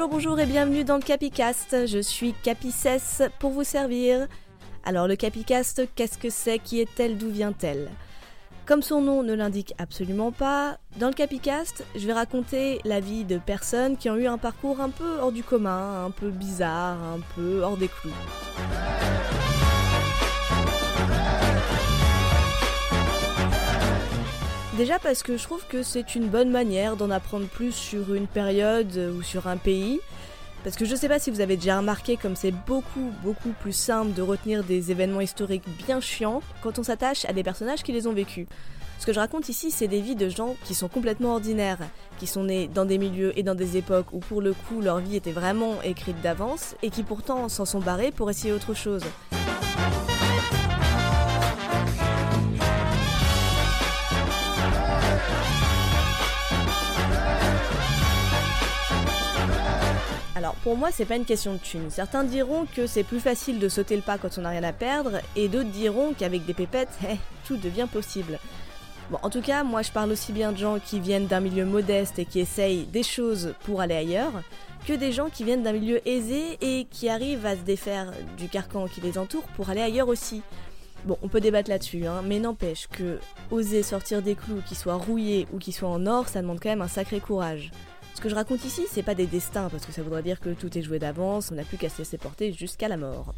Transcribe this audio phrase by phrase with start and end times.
[0.00, 1.86] Bonjour, bonjour et bienvenue dans le Capicast.
[1.86, 4.28] Je suis Capicesse pour vous servir.
[4.82, 6.58] Alors le Capicast, qu'est-ce que c'est?
[6.58, 7.18] Qui est-elle?
[7.18, 7.90] D'où vient-elle?
[8.64, 13.24] Comme son nom ne l'indique absolument pas, dans le Capicast, je vais raconter la vie
[13.24, 16.96] de personnes qui ont eu un parcours un peu hors du commun, un peu bizarre,
[16.96, 18.10] un peu hors des clous.
[24.76, 28.28] Déjà parce que je trouve que c'est une bonne manière d'en apprendre plus sur une
[28.28, 30.00] période ou sur un pays.
[30.62, 33.72] Parce que je sais pas si vous avez déjà remarqué comme c'est beaucoup beaucoup plus
[33.72, 37.92] simple de retenir des événements historiques bien chiants quand on s'attache à des personnages qui
[37.92, 38.46] les ont vécus.
[38.98, 41.78] Ce que je raconte ici, c'est des vies de gens qui sont complètement ordinaires,
[42.18, 44.98] qui sont nés dans des milieux et dans des époques où pour le coup leur
[44.98, 49.02] vie était vraiment écrite d'avance et qui pourtant s'en sont barrés pour essayer autre chose.
[60.40, 61.90] Alors pour moi c'est pas une question de thune.
[61.90, 64.72] Certains diront que c'est plus facile de sauter le pas quand on n'a rien à
[64.72, 67.16] perdre, et d'autres diront qu'avec des pépettes, eh,
[67.46, 68.38] tout devient possible.
[69.10, 71.66] Bon, en tout cas, moi je parle aussi bien de gens qui viennent d'un milieu
[71.66, 74.32] modeste et qui essayent des choses pour aller ailleurs,
[74.86, 78.48] que des gens qui viennent d'un milieu aisé et qui arrivent à se défaire du
[78.48, 80.40] carcan qui les entoure pour aller ailleurs aussi.
[81.04, 83.18] Bon, on peut débattre là-dessus, hein, mais n'empêche que
[83.50, 86.70] oser sortir des clous, qu'ils soient rouillés ou qu'ils soient en or, ça demande quand
[86.70, 87.70] même un sacré courage.
[88.14, 90.50] Ce que je raconte ici, c'est pas des destins, parce que ça voudrait dire que
[90.50, 93.34] tout est joué d'avance, on n'a plus qu'à se laisser porter jusqu'à la mort.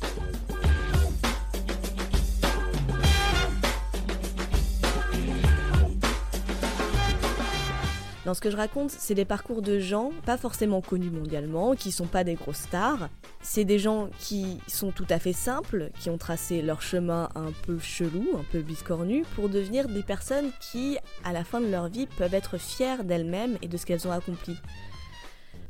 [8.25, 11.91] Dans ce que je raconte, c'est des parcours de gens pas forcément connus mondialement, qui
[11.91, 13.09] sont pas des grosses stars.
[13.41, 17.51] C'est des gens qui sont tout à fait simples, qui ont tracé leur chemin un
[17.67, 21.89] peu chelou, un peu biscornu, pour devenir des personnes qui, à la fin de leur
[21.89, 24.57] vie, peuvent être fières d'elles-mêmes et de ce qu'elles ont accompli.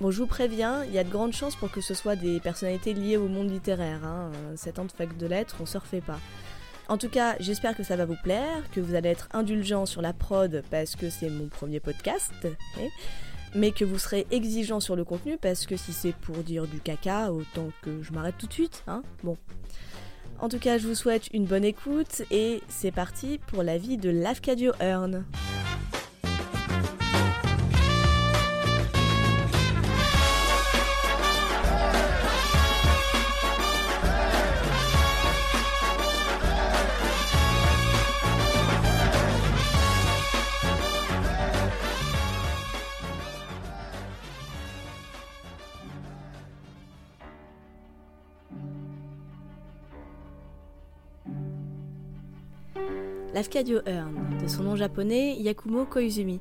[0.02, 2.38] Bon, je vous préviens, il y a de grandes chances pour que ce soit des
[2.38, 4.04] personnalités liées au monde littéraire.
[4.04, 4.30] Hein.
[4.56, 6.18] 7 ans de fac de lettres, on se refait pas.
[6.88, 10.02] En tout cas, j'espère que ça va vous plaire, que vous allez être indulgent sur
[10.02, 12.88] la prod parce que c'est mon premier podcast, hein,
[13.54, 16.80] mais que vous serez exigeant sur le contenu parce que si c'est pour dire du
[16.80, 19.02] caca, autant que je m'arrête tout de suite, hein.
[19.22, 19.36] Bon.
[20.40, 23.96] En tout cas, je vous souhaite une bonne écoute et c'est parti pour la vie
[23.96, 25.24] de Lafcadio Hearn.
[53.42, 56.38] Lafcadio Hearn, de son nom japonais Yakumo Koizumi.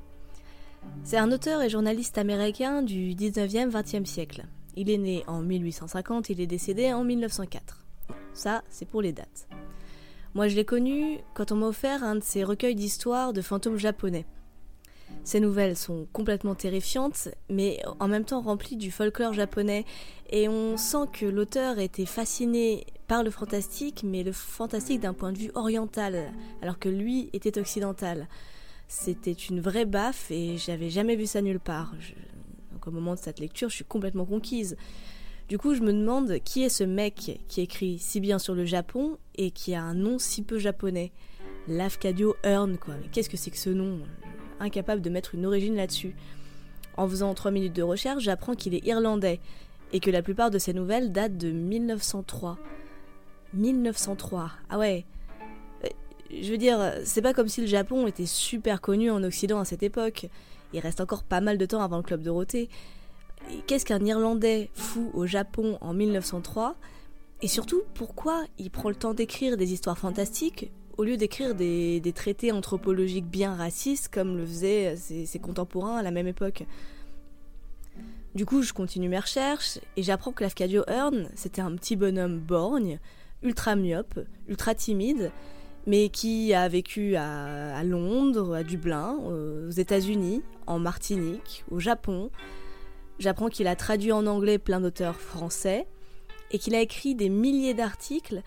[1.04, 4.46] C'est un auteur et journaliste américain du 19e 20e siècle.
[4.76, 7.84] Il est né en 1850, il est décédé en 1904.
[8.36, 9.48] Ça, c'est pour les dates.
[10.36, 13.80] Moi, je l'ai connu quand on m'a offert un de ses recueils d'histoires de fantômes
[13.80, 14.28] japonais.
[15.24, 19.86] Ces nouvelles sont complètement terrifiantes, mais en même temps remplies du folklore japonais,
[20.30, 25.34] et on sent que l'auteur était fasciné par le fantastique, mais le fantastique d'un point
[25.34, 28.30] de vue oriental, alors que lui était occidental.
[28.88, 31.94] C'était une vraie baffe, et j'avais jamais vu ça nulle part.
[32.72, 34.78] Donc au moment de cette lecture, je suis complètement conquise.
[35.50, 38.64] Du coup, je me demande qui est ce mec qui écrit si bien sur le
[38.64, 41.12] Japon et qui a un nom si peu japonais.
[41.68, 42.94] Lafcadio Hearn, quoi.
[42.96, 44.00] Mais qu'est-ce que c'est que ce nom?
[44.62, 46.16] Incapable de mettre une origine là-dessus.
[46.96, 49.42] En faisant 3 minutes de recherche, j'apprends qu'il est irlandais
[49.92, 52.58] et que la plupart de ses nouvelles datent de 1903.
[53.54, 55.06] 1903, ah ouais.
[55.84, 55.88] Euh,
[56.32, 59.66] je veux dire, c'est pas comme si le Japon était super connu en Occident à
[59.66, 60.30] cette époque.
[60.74, 62.70] Il reste encore pas mal de temps avant le Club Dorothée.
[63.68, 66.76] Qu'est-ce qu'un Irlandais fou au Japon en 1903
[67.42, 72.14] Et surtout, pourquoi il prend le temps d'écrire des histoires fantastiques au lieu d'écrire des,
[72.14, 76.64] traités anthropologiques bien racistes comme le faisaient ses, contemporains à la même époque?
[78.36, 82.40] Du coup, je continue mes recherches et j'apprends que Lafcadio Hearn, c'était un petit bonhomme
[82.40, 83.00] borgne,
[83.44, 85.32] ultra myope, ultra timide,
[85.88, 92.30] mais qui a vécu à, Londres, à Dublin, aux États-Unis, en Martinique, au Japon.
[93.20, 95.88] J'apprends qu'il a traduit en anglais plein d'auteurs français
[96.52, 98.42] et qu'il a écrit des milliers d'articles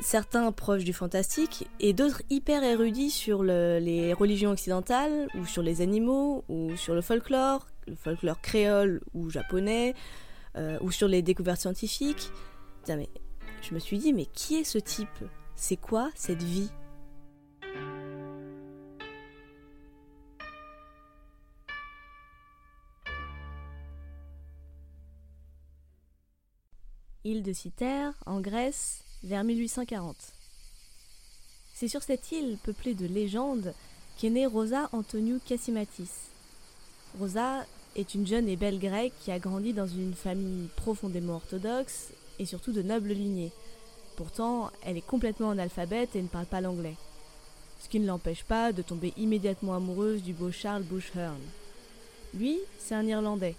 [0.00, 5.80] certains proches du fantastique et d'autres hyper érudits sur les religions occidentales ou sur les
[5.80, 9.94] animaux ou sur le folklore, le folklore créole ou japonais
[10.56, 12.30] euh, ou sur les découvertes scientifiques.
[12.88, 13.08] mais
[13.64, 15.08] je me suis dit mais qui est ce type?
[15.56, 16.68] C'est quoi cette vie?
[27.24, 30.14] Île de Cythère, en Grèce, vers 1840.
[31.72, 33.72] C'est sur cette île, peuplée de légendes,
[34.18, 36.28] qu'est née Rosa Antoniou Cassimatis.
[37.18, 37.64] Rosa
[37.96, 42.46] est une jeune et belle grecque qui a grandi dans une famille profondément orthodoxe et
[42.46, 43.52] surtout de noble lignée.
[44.16, 46.96] Pourtant, elle est complètement analphabète et ne parle pas l'anglais.
[47.82, 51.40] Ce qui ne l'empêche pas de tomber immédiatement amoureuse du beau Charles Bushhurn.
[52.34, 53.56] Lui, c'est un Irlandais,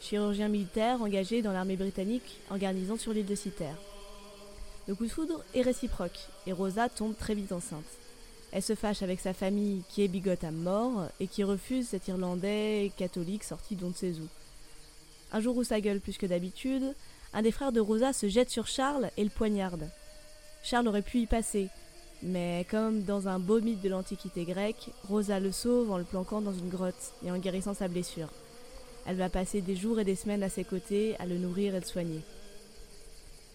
[0.00, 3.76] chirurgien militaire engagé dans l'armée britannique en garnison sur l'île de Cythère.
[4.86, 7.84] Le coup de foudre est réciproque et Rosa tombe très vite enceinte.
[8.52, 12.06] Elle se fâche avec sa famille qui est bigote à mort et qui refuse cet
[12.06, 14.12] Irlandais catholique sorti d'on ne sait.
[15.32, 16.94] Un jour où ça gueule plus que d'habitude,
[17.34, 19.88] un des frères de Rosa se jette sur Charles et le poignarde.
[20.62, 21.68] Charles aurait pu y passer,
[22.22, 26.40] mais comme dans un beau mythe de l'Antiquité grecque, Rosa le sauve en le planquant
[26.40, 28.28] dans une grotte et en guérissant sa blessure.
[29.06, 31.80] Elle va passer des jours et des semaines à ses côtés, à le nourrir et
[31.80, 32.20] le soigner.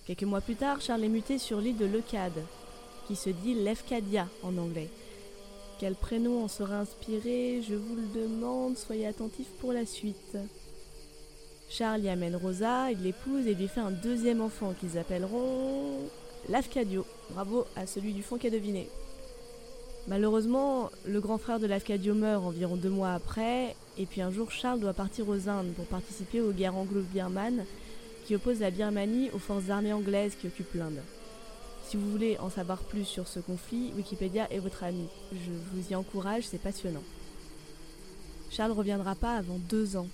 [0.05, 2.43] Quelques mois plus tard, Charles est muté sur l'île de Leucade,
[3.07, 4.89] qui se dit Lefcadia en anglais.
[5.79, 7.63] Quel prénom en sera inspiré?
[7.67, 10.37] Je vous le demande, soyez attentifs pour la suite.
[11.69, 15.99] Charles y amène Rosa, il l'épouse et lui fait un deuxième enfant qu'ils appelleront
[16.49, 17.05] Lafcadio.
[17.29, 18.89] Bravo à celui du fond qui a deviné.
[20.07, 24.49] Malheureusement, le grand frère de Lafcadio meurt environ deux mois après, et puis un jour
[24.49, 27.65] Charles doit partir aux Indes pour participer aux guerres anglo-birmanes
[28.25, 31.01] qui opposent la Birmanie aux forces armées anglaises qui occupent l'Inde.
[31.87, 35.07] Si vous voulez en savoir plus sur ce conflit, Wikipédia est votre ami.
[35.31, 37.03] Je vous y encourage, c'est passionnant.
[38.49, 40.07] Charles reviendra pas avant deux ans.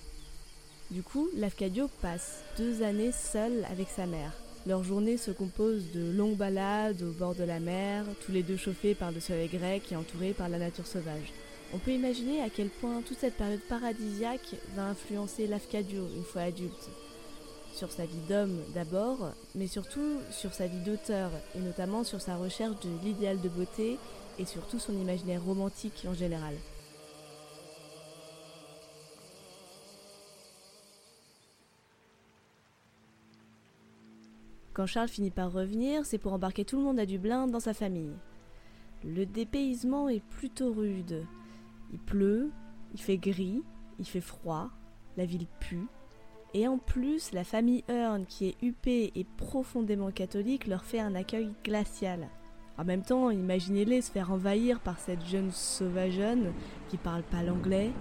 [0.90, 4.32] Du coup, Lafcadio passe deux années seul avec sa mère.
[4.66, 8.56] Leur journée se compose de longues balades au bord de la mer, tous les deux
[8.56, 11.32] chauffés par le soleil grec et entourés par la nature sauvage.
[11.74, 16.42] On peut imaginer à quel point toute cette période paradisiaque va influencer Lafcadio une fois
[16.42, 16.88] adulte.
[17.74, 22.36] Sur sa vie d'homme d'abord, mais surtout sur sa vie d'auteur, et notamment sur sa
[22.36, 23.98] recherche de l'idéal de beauté
[24.38, 26.54] et surtout son imaginaire romantique en général.
[34.76, 37.72] Quand Charles finit par revenir, c'est pour embarquer tout le monde à Dublin dans sa
[37.72, 38.12] famille.
[39.06, 41.24] Le dépaysement est plutôt rude.
[41.94, 42.50] Il pleut,
[42.92, 43.62] il fait gris,
[43.98, 44.68] il fait froid,
[45.16, 45.86] la ville pue.
[46.52, 51.14] Et en plus, la famille Hearn, qui est huppée et profondément catholique, leur fait un
[51.14, 52.28] accueil glacial.
[52.76, 56.52] En même temps, imaginez-les se faire envahir par cette jeune sauvageonne
[56.90, 57.92] qui parle pas l'anglais,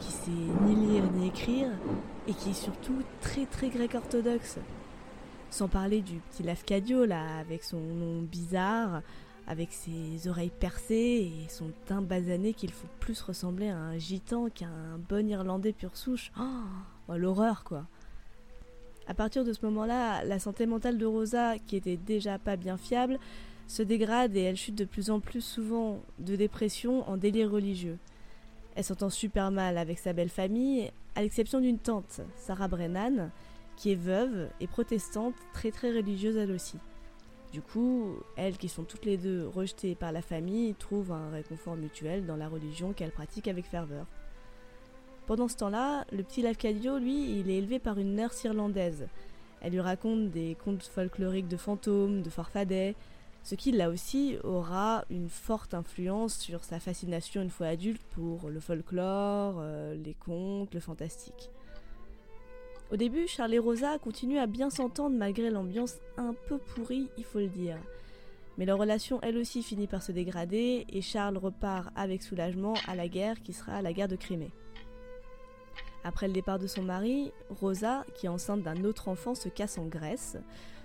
[0.00, 1.70] qui sait ni lire ni écrire,
[2.26, 4.58] et qui est surtout très très grec orthodoxe.
[5.54, 9.02] Sans parler du petit Lafcadio, là, avec son nom bizarre,
[9.46, 14.48] avec ses oreilles percées et son teint basané qu'il faut plus ressembler à un gitan
[14.48, 16.32] qu'à un bon Irlandais pur souche.
[16.40, 17.86] Oh, l'horreur, quoi.
[19.06, 22.76] À partir de ce moment-là, la santé mentale de Rosa, qui était déjà pas bien
[22.76, 23.20] fiable,
[23.68, 27.98] se dégrade et elle chute de plus en plus souvent de dépression en délire religieux.
[28.74, 33.30] Elle s'entend super mal avec sa belle famille, à l'exception d'une tante, Sarah Brennan,
[33.76, 36.78] qui est veuve et protestante, très très religieuse elle aussi.
[37.52, 41.76] Du coup, elles qui sont toutes les deux rejetées par la famille trouvent un réconfort
[41.76, 44.06] mutuel dans la religion qu'elles pratiquent avec ferveur.
[45.26, 49.06] Pendant ce temps-là, le petit Lafcadio, lui, il est élevé par une nurse irlandaise.
[49.60, 52.96] Elle lui raconte des contes folkloriques de fantômes, de farfadets,
[53.44, 58.48] ce qui là aussi aura une forte influence sur sa fascination une fois adulte pour
[58.48, 61.50] le folklore, euh, les contes, le fantastique.
[62.94, 67.24] Au début, Charles et Rosa continuent à bien s'entendre malgré l'ambiance un peu pourrie, il
[67.24, 67.76] faut le dire.
[68.56, 72.94] Mais leur relation, elle aussi, finit par se dégrader et Charles repart avec soulagement à
[72.94, 74.52] la guerre qui sera la guerre de Crimée.
[76.04, 79.76] Après le départ de son mari, Rosa, qui est enceinte d'un autre enfant, se casse
[79.76, 80.36] en Grèce,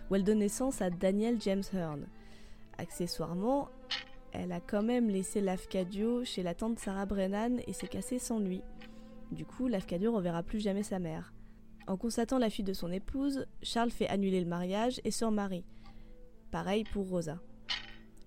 [0.10, 2.08] où elle donne naissance à Daniel James Hearn.
[2.80, 3.70] Accessoirement,
[4.32, 8.40] elle a quand même laissé Lafcadio chez la tante Sarah Brennan et s'est cassée sans
[8.40, 8.64] lui.
[9.32, 11.34] Du coup, Lafcadio reverra plus jamais sa mère.
[11.90, 15.64] En constatant la fuite de son épouse, Charles fait annuler le mariage et se remarie.
[16.52, 17.40] Pareil pour Rosa.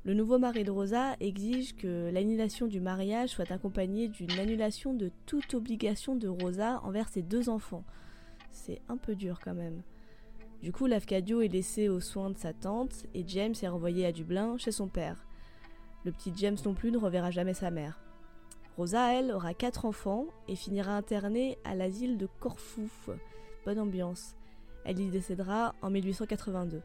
[0.03, 5.13] Le nouveau mari de Rosa exige que l'annulation du mariage soit accompagnée d'une annulation de
[5.27, 7.85] toute obligation de Rosa envers ses deux enfants.
[8.51, 9.83] C'est un peu dur quand même.
[10.61, 14.11] Du coup, Lafcadio est laissé aux soins de sa tante et James est renvoyé à
[14.11, 15.25] Dublin chez son père.
[16.05, 18.03] Le petit James non plus ne reverra jamais sa mère.
[18.77, 22.89] Rosa, elle, aura quatre enfants et finira internée à l'asile de Corfou,
[23.65, 24.37] bonne ambiance.
[24.85, 26.83] Elle y décédera en 1882.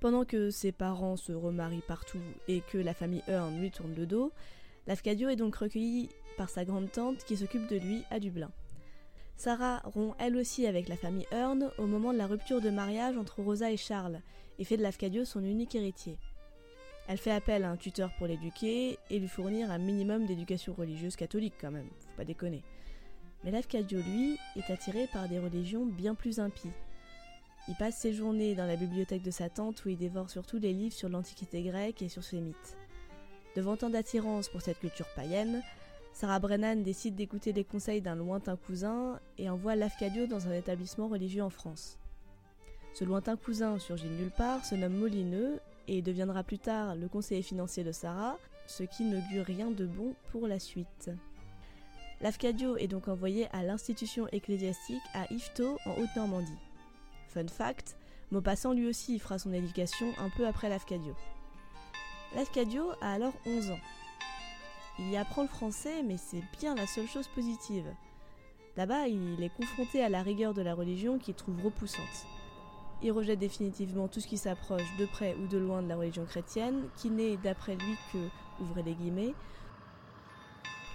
[0.00, 4.06] Pendant que ses parents se remarient partout et que la famille Hearn lui tourne le
[4.06, 4.32] dos,
[4.86, 6.08] Lafcadio est donc recueilli
[6.38, 8.50] par sa grande tante qui s'occupe de lui à Dublin.
[9.40, 13.16] Sarah rompt elle aussi avec la famille Hearn au moment de la rupture de mariage
[13.16, 14.20] entre Rosa et Charles
[14.58, 16.18] et fait de Lafcadio son unique héritier.
[17.08, 21.16] Elle fait appel à un tuteur pour l'éduquer et lui fournir un minimum d'éducation religieuse
[21.16, 22.62] catholique quand même, faut pas déconner.
[23.42, 26.72] Mais Lafcadio, lui, est attiré par des religions bien plus impies.
[27.66, 30.74] Il passe ses journées dans la bibliothèque de sa tante où il dévore surtout les
[30.74, 32.76] livres sur l'Antiquité grecque et sur ses mythes.
[33.56, 35.62] Devant tant d'attirance pour cette culture païenne,
[36.20, 41.08] Sarah Brennan décide d'écouter les conseils d'un lointain cousin et envoie Lafcadio dans un établissement
[41.08, 41.98] religieux en France.
[42.92, 47.40] Ce lointain cousin surgit nulle part, se nomme Molineux et deviendra plus tard le conseiller
[47.40, 48.36] financier de Sarah,
[48.66, 51.10] ce qui n'augure rien de bon pour la suite.
[52.20, 56.52] Lafcadio est donc envoyé à l'institution ecclésiastique à Yvetot en Haute-Normandie.
[57.28, 57.96] Fun fact,
[58.30, 61.16] Maupassant lui aussi fera son éducation un peu après Lafcadio.
[62.36, 63.80] Lafcadio a alors 11 ans.
[64.98, 67.86] Il y apprend le français, mais c'est bien la seule chose positive.
[68.76, 72.26] Là-bas, il est confronté à la rigueur de la religion qu'il trouve repoussante.
[73.02, 76.24] Il rejette définitivement tout ce qui s'approche de près ou de loin de la religion
[76.26, 78.28] chrétienne, qui n'est d'après lui que,
[78.60, 79.34] ouvrez les guillemets,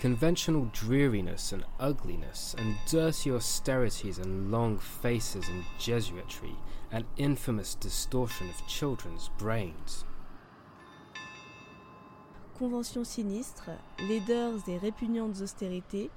[0.02, 6.56] conventional dreariness and ugliness, and dirty austerities and long faces and Jesuitry,
[6.92, 10.06] and infamous distortion of children's brains.
[12.58, 13.70] Convention sinistre,
[14.08, 16.10] laideurs et répugnantes austérités,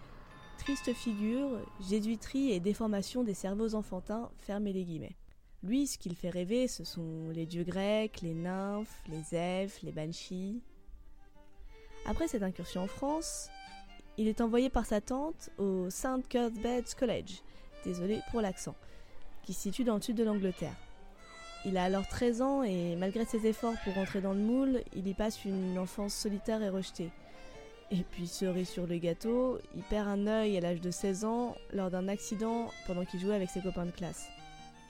[0.56, 5.16] tristes figures, jésuiterie et déformation des cerveaux enfantins, fermez les guillemets.
[5.64, 9.90] Lui, ce qu'il fait rêver, ce sont les dieux grecs, les nymphes, les elfes, les
[9.90, 10.62] banshees.
[12.06, 13.48] Après cette incursion en France,
[14.16, 16.28] il est envoyé par sa tante au St.
[16.28, 17.42] Cuthbert's College,
[17.84, 18.76] désolé pour l'accent,
[19.42, 20.76] qui se situe dans le sud de l'Angleterre.
[21.64, 25.08] Il a alors 13 ans et malgré ses efforts pour rentrer dans le moule, il
[25.08, 27.10] y passe une enfance solitaire et rejetée.
[27.90, 31.56] Et puis cerise sur le gâteau, il perd un œil à l'âge de 16 ans
[31.72, 34.28] lors d'un accident pendant qu'il jouait avec ses copains de classe.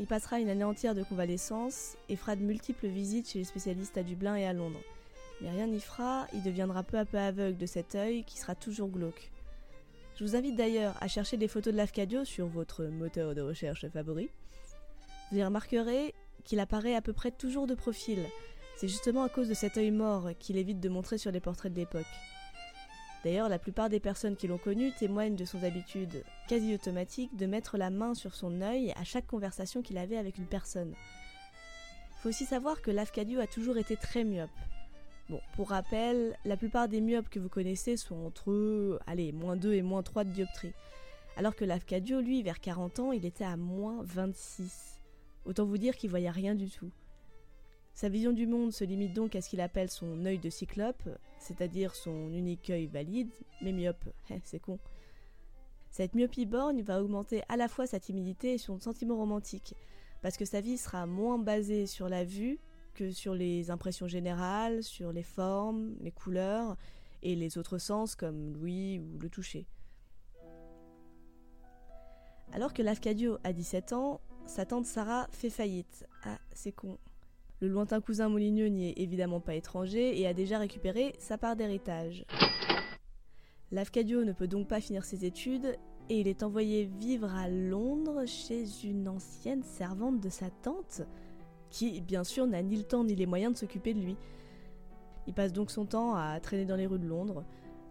[0.00, 3.96] Il passera une année entière de convalescence et fera de multiples visites chez les spécialistes
[3.96, 4.80] à Dublin et à Londres.
[5.40, 8.54] Mais rien n'y fera, il deviendra peu à peu aveugle de cet œil qui sera
[8.54, 9.30] toujours glauque.
[10.16, 13.88] Je vous invite d'ailleurs à chercher des photos de l'Afcadio sur votre moteur de recherche
[13.88, 14.28] favori.
[15.30, 16.14] Vous y remarquerez
[16.48, 18.24] qu'il apparaît à peu près toujours de profil.
[18.78, 21.70] C'est justement à cause de cet œil mort qu'il évite de montrer sur les portraits
[21.70, 22.06] de l'époque.
[23.22, 27.44] D'ailleurs, la plupart des personnes qui l'ont connu témoignent de son habitude quasi automatique de
[27.44, 30.94] mettre la main sur son œil à chaque conversation qu'il avait avec une personne.
[32.22, 34.48] Faut aussi savoir que l'Afcadio a toujours été très myope.
[35.28, 39.74] Bon, pour rappel, la plupart des myopes que vous connaissez sont entre, allez, moins 2
[39.74, 40.72] et moins 3 de dioptrie.
[41.36, 44.97] Alors que l'Afcadio, lui, vers 40 ans, il était à moins 26.
[45.48, 46.90] Autant vous dire qu'il voyait rien du tout.
[47.94, 51.02] Sa vision du monde se limite donc à ce qu'il appelle son œil de cyclope,
[51.38, 54.04] c'est-à-dire son unique œil valide, mais myope.
[54.30, 54.78] Eh, c'est con.
[55.90, 59.74] Cette myopie borgne va augmenter à la fois sa timidité et son sentiment romantique,
[60.20, 62.58] parce que sa vie sera moins basée sur la vue
[62.92, 66.76] que sur les impressions générales, sur les formes, les couleurs
[67.22, 69.66] et les autres sens comme l'ouïe ou le toucher.
[72.52, 76.06] Alors que l'Afcadio a 17 ans, sa tante Sarah fait faillite.
[76.24, 76.96] Ah, c'est con.
[77.60, 81.54] Le lointain cousin Moligneux n'y est évidemment pas étranger et a déjà récupéré sa part
[81.54, 82.24] d'héritage.
[83.70, 85.76] L'Afcadio ne peut donc pas finir ses études
[86.08, 91.02] et il est envoyé vivre à Londres chez une ancienne servante de sa tante,
[91.68, 94.16] qui bien sûr n'a ni le temps ni les moyens de s'occuper de lui.
[95.26, 97.44] Il passe donc son temps à traîner dans les rues de Londres,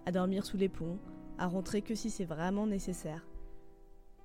[0.07, 0.97] à dormir sous les ponts,
[1.37, 3.27] à rentrer que si c'est vraiment nécessaire.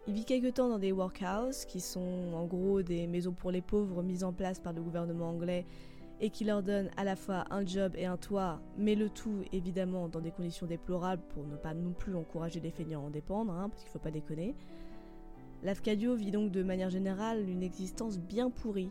[0.09, 3.63] Il vit quelque temps dans des workhouses, qui sont en gros des maisons pour les
[3.63, 5.65] pauvres mises en place par le gouvernement anglais
[6.21, 9.43] et qui leur donnent à la fois un job et un toit, mais le tout
[9.53, 13.11] évidemment dans des conditions déplorables pour ne pas non plus encourager les feignants à en
[13.11, 14.57] dépendre, hein, parce qu'il ne faut pas déconner.
[15.63, 18.91] L'Afcadio vit donc de manière générale une existence bien pourrie,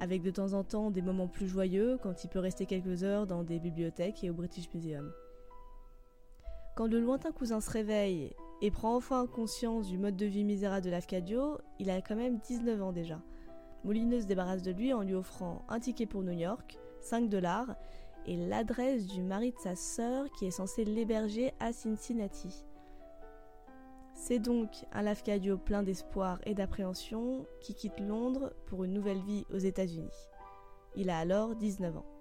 [0.00, 3.26] avec de temps en temps des moments plus joyeux quand il peut rester quelques heures
[3.26, 5.12] dans des bibliothèques et au British Museum.
[6.76, 10.84] Quand le lointain cousin se réveille et prend enfin conscience du mode de vie misérable
[10.84, 13.20] de l'Afcadio, il a quand même 19 ans déjà.
[13.84, 17.74] Molineux se débarrasse de lui en lui offrant un ticket pour New York, 5 dollars,
[18.26, 22.66] et l'adresse du mari de sa sœur qui est censé l'héberger à Cincinnati.
[24.14, 29.46] C'est donc un Lafcadio plein d'espoir et d'appréhension qui quitte Londres pour une nouvelle vie
[29.52, 30.10] aux États-Unis.
[30.94, 32.19] Il a alors 19 ans.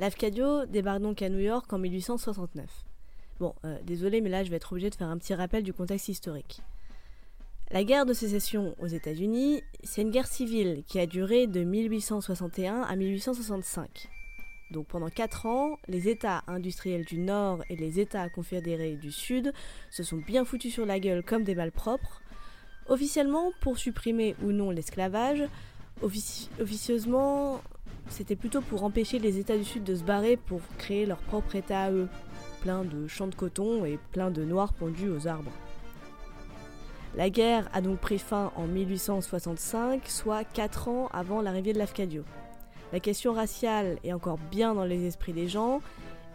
[0.00, 2.64] L'Afcadio débarque donc à New York en 1869.
[3.38, 5.74] Bon, euh, désolé, mais là je vais être obligé de faire un petit rappel du
[5.74, 6.62] contexte historique.
[7.70, 12.80] La guerre de sécession aux États-Unis, c'est une guerre civile qui a duré de 1861
[12.80, 14.08] à 1865.
[14.70, 19.52] Donc pendant 4 ans, les États industriels du Nord et les États confédérés du Sud
[19.90, 22.22] se sont bien foutus sur la gueule comme des malpropres,
[22.88, 25.42] officiellement pour supprimer ou non l'esclavage,
[26.00, 27.60] officieusement
[28.08, 31.54] c'était plutôt pour empêcher les États du Sud de se barrer pour créer leur propre
[31.56, 32.08] État à eux,
[32.60, 35.52] plein de champs de coton et plein de noirs pendus aux arbres.
[37.16, 42.22] La guerre a donc pris fin en 1865, soit 4 ans avant l'arrivée de l'Afcadio.
[42.92, 45.80] La question raciale est encore bien dans les esprits des gens,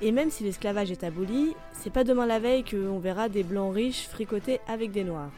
[0.01, 3.73] et même si l'esclavage est aboli, c'est pas demain la veille qu'on verra des blancs
[3.73, 5.31] riches fricoter avec des noirs.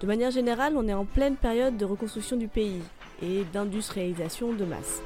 [0.00, 2.82] De manière générale, on est en pleine période de reconstruction du pays,
[3.24, 5.00] et d'industrialisation de masse.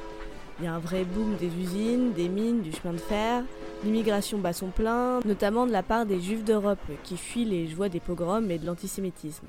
[0.59, 3.44] Il y a un vrai boom des usines, des mines, du chemin de fer.
[3.85, 7.88] L'immigration bat son plein, notamment de la part des juifs d'Europe qui fuient les joies
[7.88, 9.46] des pogroms et de l'antisémitisme.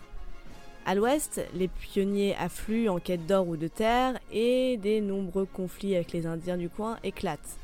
[0.86, 5.96] À l'ouest, les pionniers affluent en quête d'or ou de terre et des nombreux conflits
[5.96, 7.58] avec les Indiens du coin éclatent.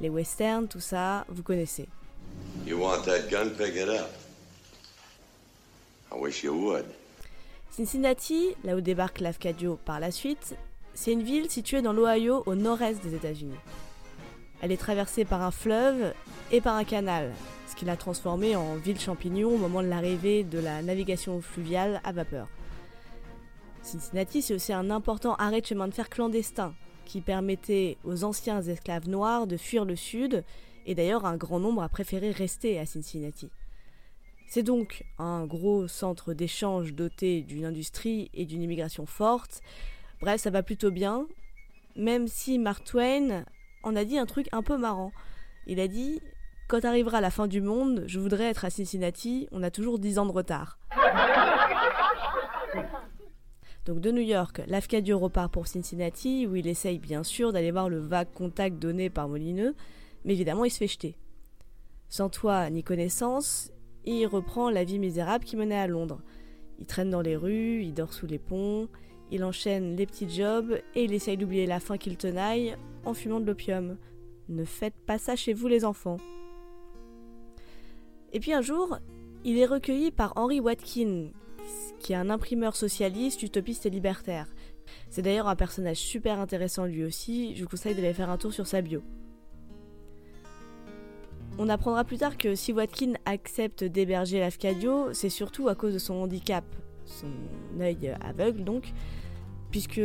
[0.00, 1.88] Les westerns, tout ça, vous connaissez.
[2.66, 4.10] You want that gun, pick it up.
[6.12, 6.84] I wish you would.
[7.78, 10.56] Cincinnati, là où débarque l'Afcadio par la suite,
[10.94, 13.54] c'est une ville située dans l'Ohio au nord-est des États-Unis.
[14.60, 16.12] Elle est traversée par un fleuve
[16.50, 17.32] et par un canal,
[17.68, 22.00] ce qui l'a transformée en ville champignon au moment de l'arrivée de la navigation fluviale
[22.02, 22.48] à vapeur.
[23.82, 28.60] Cincinnati, c'est aussi un important arrêt de chemin de fer clandestin qui permettait aux anciens
[28.60, 30.42] esclaves noirs de fuir le sud,
[30.84, 33.50] et d'ailleurs un grand nombre a préféré rester à Cincinnati.
[34.48, 39.60] C'est donc un gros centre d'échange doté d'une industrie et d'une immigration forte.
[40.22, 41.26] Bref, ça va plutôt bien,
[41.96, 43.44] même si Mark Twain
[43.82, 45.12] en a dit un truc un peu marrant.
[45.66, 46.22] Il a dit
[46.66, 50.18] Quand arrivera la fin du monde, je voudrais être à Cincinnati, on a toujours 10
[50.18, 50.78] ans de retard.
[53.84, 57.90] Donc de New York, Lafcadio repart pour Cincinnati, où il essaye bien sûr d'aller voir
[57.90, 59.74] le vague contact donné par Molineux,
[60.24, 61.18] mais évidemment il se fait jeter.
[62.08, 63.70] Sans toit ni connaissance,
[64.04, 66.20] il reprend la vie misérable qui menait à Londres.
[66.78, 68.88] Il traîne dans les rues, il dort sous les ponts,
[69.30, 73.40] il enchaîne les petits jobs et il essaye d'oublier la faim qu'il tenaille en fumant
[73.40, 73.96] de l'opium.
[74.48, 76.16] Ne faites pas ça chez vous les enfants.
[78.32, 78.98] Et puis un jour,
[79.44, 81.30] il est recueilli par Henry Watkin,
[81.98, 84.46] qui est un imprimeur socialiste, utopiste et libertaire.
[85.10, 88.52] C'est d'ailleurs un personnage super intéressant lui aussi, je vous conseille d'aller faire un tour
[88.52, 89.02] sur sa bio.
[91.60, 95.98] On apprendra plus tard que si Watkin accepte d'héberger l'Afcadio, c'est surtout à cause de
[95.98, 96.64] son handicap,
[97.04, 97.26] son
[97.80, 98.92] œil aveugle donc,
[99.72, 100.00] puisque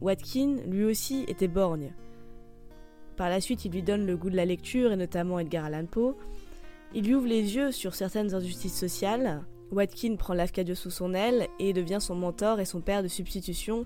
[0.00, 1.92] Watkin lui aussi était borgne.
[3.16, 5.86] Par la suite, il lui donne le goût de la lecture et notamment Edgar Allan
[5.86, 6.16] Poe.
[6.92, 9.44] Il lui ouvre les yeux sur certaines injustices sociales.
[9.70, 13.84] Watkin prend l'Afcadio sous son aile et devient son mentor et son père de substitution,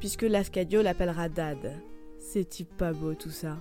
[0.00, 1.80] puisque l'Afcadio l'appellera Dad.
[2.18, 3.58] C'est-il pas beau tout ça?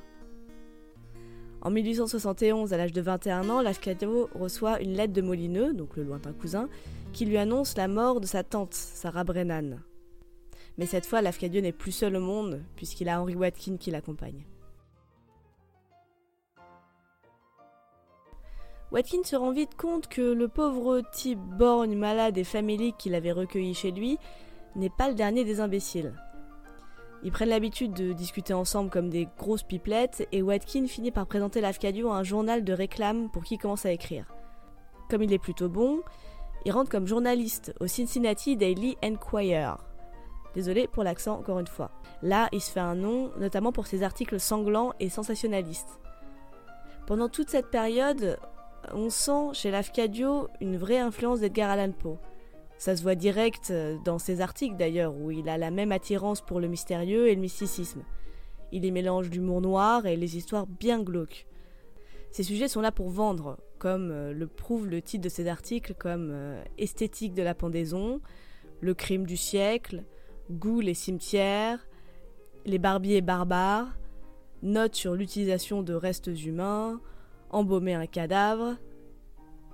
[1.62, 6.04] En 1871, à l'âge de 21 ans, l'Afcadio reçoit une lettre de Molineux, donc le
[6.04, 6.70] lointain cousin,
[7.14, 9.82] qui lui annonce la mort de sa tante, Sarah Brennan.
[10.78, 14.46] Mais cette fois, l'Afcadio n'est plus seul au monde, puisqu'il a Henry Watkin qui l'accompagne.
[18.92, 23.34] Watkin se rend vite compte que le pauvre type borgne, malade et famélique qu'il avait
[23.34, 24.18] recueilli chez lui
[24.76, 26.14] n'est pas le dernier des imbéciles.
[27.24, 31.62] Ils prennent l'habitude de discuter ensemble comme des grosses pipelettes et Watkin finit par présenter
[31.62, 34.26] l'Afcadio à un journal de réclame pour qui commence à écrire.
[35.10, 36.02] Comme il est plutôt bon,
[36.66, 39.76] il rentre comme journaliste au Cincinnati Daily Enquirer.
[40.54, 41.92] Désolé pour l'accent encore une fois.
[42.22, 46.00] Là, il se fait un nom, notamment pour ses articles sanglants et sensationnalistes.
[47.06, 48.38] Pendant toute cette période,
[48.94, 52.18] on sent chez Lafcadio une vraie influence d'Edgar Allan Poe.
[52.78, 56.42] Ça se voit direct euh, dans ses articles d'ailleurs, où il a la même attirance
[56.42, 58.04] pour le mystérieux et le mysticisme.
[58.72, 61.48] Il y mélange l'humour noir et les histoires bien glauques.
[62.32, 65.96] Ces sujets sont là pour vendre, comme euh, le prouve le titre de ses articles
[65.98, 68.22] comme euh, Esthétique de la pendaison,
[68.82, 70.04] Le crime du siècle,
[70.52, 71.88] Goût les cimetières,
[72.66, 73.98] Les barbiers barbares,
[74.62, 77.00] Notes sur l'utilisation de restes humains,
[77.50, 78.76] embaumer un cadavre.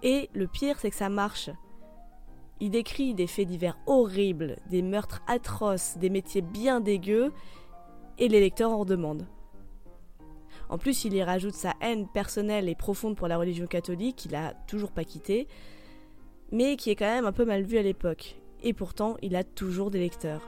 [0.04, 1.50] Et le pire, c'est que ça marche.
[2.60, 7.32] Il décrit des faits divers horribles, des meurtres atroces, des métiers bien dégueux,
[8.18, 9.28] et les lecteurs en demandent.
[10.70, 14.36] En plus, il y rajoute sa haine personnelle et profonde pour la religion catholique, qu'il
[14.36, 15.48] a toujours pas quittée,
[16.52, 18.36] mais qui est quand même un peu mal vue à l'époque.
[18.64, 20.48] Et pourtant, il a toujours des lecteurs.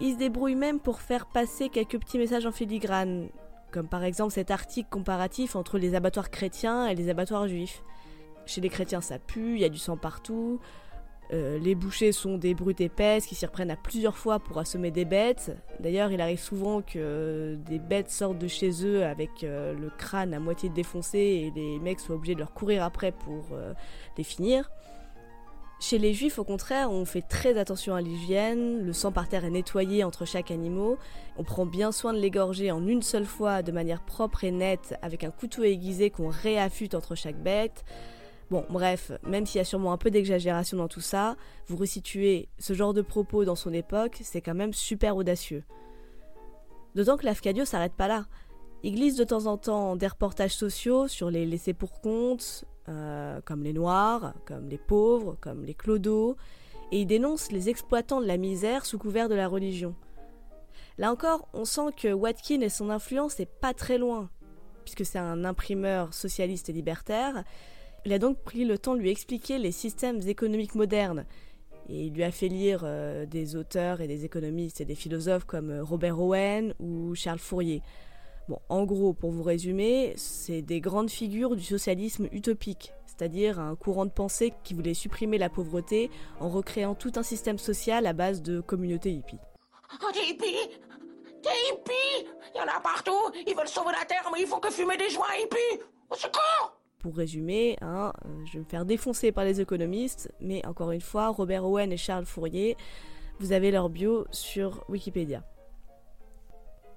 [0.00, 3.28] Il se débrouille même pour faire passer quelques petits messages en filigrane,
[3.70, 7.82] comme par exemple cet article comparatif entre les abattoirs chrétiens et les abattoirs juifs.
[8.48, 10.58] Chez les chrétiens ça pue, il y a du sang partout,
[11.32, 14.90] euh, les bouchers sont des brutes épaisses qui s'y reprennent à plusieurs fois pour assommer
[14.90, 15.54] des bêtes.
[15.80, 20.32] D'ailleurs, il arrive souvent que des bêtes sortent de chez eux avec euh, le crâne
[20.32, 23.74] à moitié défoncé et les mecs soient obligés de leur courir après pour euh,
[24.16, 24.70] les finir.
[25.80, 29.44] Chez les juifs, au contraire, on fait très attention à l'hygiène, le sang par terre
[29.44, 30.96] est nettoyé entre chaque animal,
[31.36, 34.96] on prend bien soin de l'égorger en une seule fois de manière propre et nette
[35.02, 37.84] avec un couteau aiguisé qu'on réaffûte entre chaque bête.
[38.50, 42.48] Bon, bref, même s'il y a sûrement un peu d'exagération dans tout ça, vous resituez
[42.58, 45.64] ce genre de propos dans son époque, c'est quand même super audacieux.
[46.94, 48.26] D'autant que l'Afcadio s'arrête pas là.
[48.82, 53.40] Il glisse de temps en temps des reportages sociaux sur les laissés pour compte, euh,
[53.44, 56.36] comme les Noirs, comme les pauvres, comme les clodos,
[56.90, 59.94] et il dénonce les exploitants de la misère sous couvert de la religion.
[60.96, 64.30] Là encore, on sent que Watkin et son influence n'est pas très loin,
[64.84, 67.44] puisque c'est un imprimeur socialiste et libertaire.
[68.04, 71.26] Il a donc pris le temps de lui expliquer les systèmes économiques modernes,
[71.88, 75.44] et il lui a fait lire euh, des auteurs et des économistes et des philosophes
[75.44, 77.82] comme euh, Robert Owen ou Charles Fourier.
[78.48, 83.74] Bon, en gros, pour vous résumer, c'est des grandes figures du socialisme utopique, c'est-à-dire un
[83.74, 88.12] courant de pensée qui voulait supprimer la pauvreté en recréant tout un système social à
[88.12, 89.40] base de communautés hippies.
[90.02, 90.78] Oh, des hippies!
[91.42, 92.28] Des hippies!
[92.54, 93.12] Il y en a partout
[93.46, 95.82] Ils veulent sauver la Terre, mais ils font que fumer des joints hippies!
[96.10, 100.66] Au secours Pour résumer, hein, euh, je vais me faire défoncer par les économistes, mais
[100.66, 102.76] encore une fois, Robert Owen et Charles Fourier,
[103.38, 105.44] vous avez leur bio sur Wikipédia.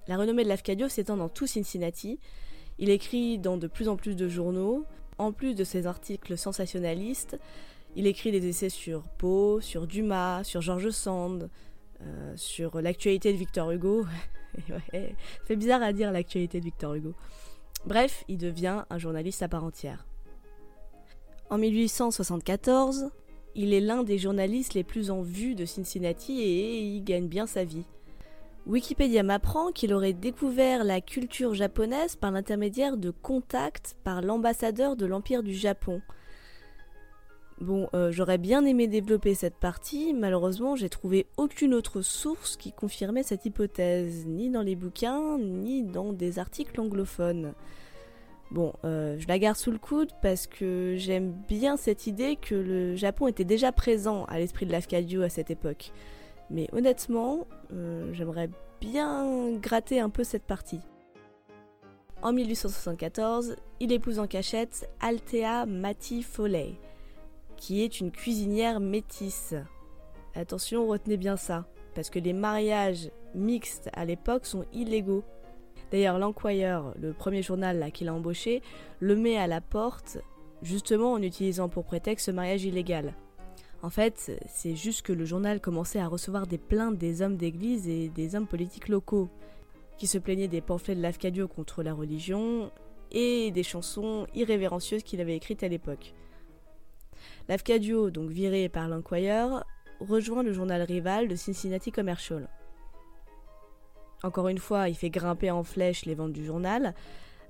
[0.07, 2.19] La renommée de l'Afcadio s'étend dans tout Cincinnati.
[2.79, 4.85] Il écrit dans de plus en plus de journaux.
[5.19, 7.37] En plus de ses articles sensationnalistes,
[7.95, 11.49] il écrit des essais sur Poe, sur Dumas, sur George Sand,
[12.01, 14.05] euh, sur l'actualité de Victor Hugo.
[15.47, 17.13] c'est bizarre à dire l'actualité de Victor Hugo.
[17.85, 20.05] Bref, il devient un journaliste à part entière.
[21.49, 23.11] En 1874,
[23.53, 27.45] Il est l'un des journalistes les plus en vue de Cincinnati et il gagne bien
[27.45, 27.83] sa vie.
[28.65, 35.05] Wikipédia m'apprend qu'il aurait découvert la culture japonaise par l'intermédiaire de contacts par l'ambassadeur de
[35.05, 36.01] l'Empire du Japon.
[37.61, 42.71] Bon, euh, j'aurais bien aimé développer cette partie, malheureusement j'ai trouvé aucune autre source qui
[42.71, 47.53] confirmait cette hypothèse, ni dans les bouquins, ni dans des articles anglophones.
[48.49, 52.55] Bon, euh, je la garde sous le coude parce que j'aime bien cette idée que
[52.55, 55.91] le Japon était déjà présent à l'esprit de l'Afcadio à cette époque.
[56.49, 58.49] Mais honnêtement, euh, j'aimerais
[58.81, 60.81] bien gratter un peu cette partie.
[62.23, 66.73] En 1874, il épouse en cachette Althea Mati Foley,
[67.61, 69.53] qui est une cuisinière métisse.
[70.33, 75.23] Attention, retenez bien ça, parce que les mariages mixtes à l'époque sont illégaux.
[75.91, 78.63] D'ailleurs, l'Enquirer, le premier journal qu'il a embauché,
[78.99, 80.17] le met à la porte
[80.63, 83.13] justement en utilisant pour prétexte ce mariage illégal.
[83.83, 87.87] En fait, c'est juste que le journal commençait à recevoir des plaintes des hommes d'église
[87.87, 89.29] et des hommes politiques locaux,
[89.99, 92.71] qui se plaignaient des pamphlets de Lafcadio contre la religion
[93.11, 96.15] et des chansons irrévérencieuses qu'il avait écrites à l'époque.
[97.51, 99.59] Lafcadio, donc viré par l'Enquirer,
[99.99, 102.47] rejoint le journal rival de Cincinnati Commercial.
[104.23, 106.93] Encore une fois, il fait grimper en flèche les ventes du journal,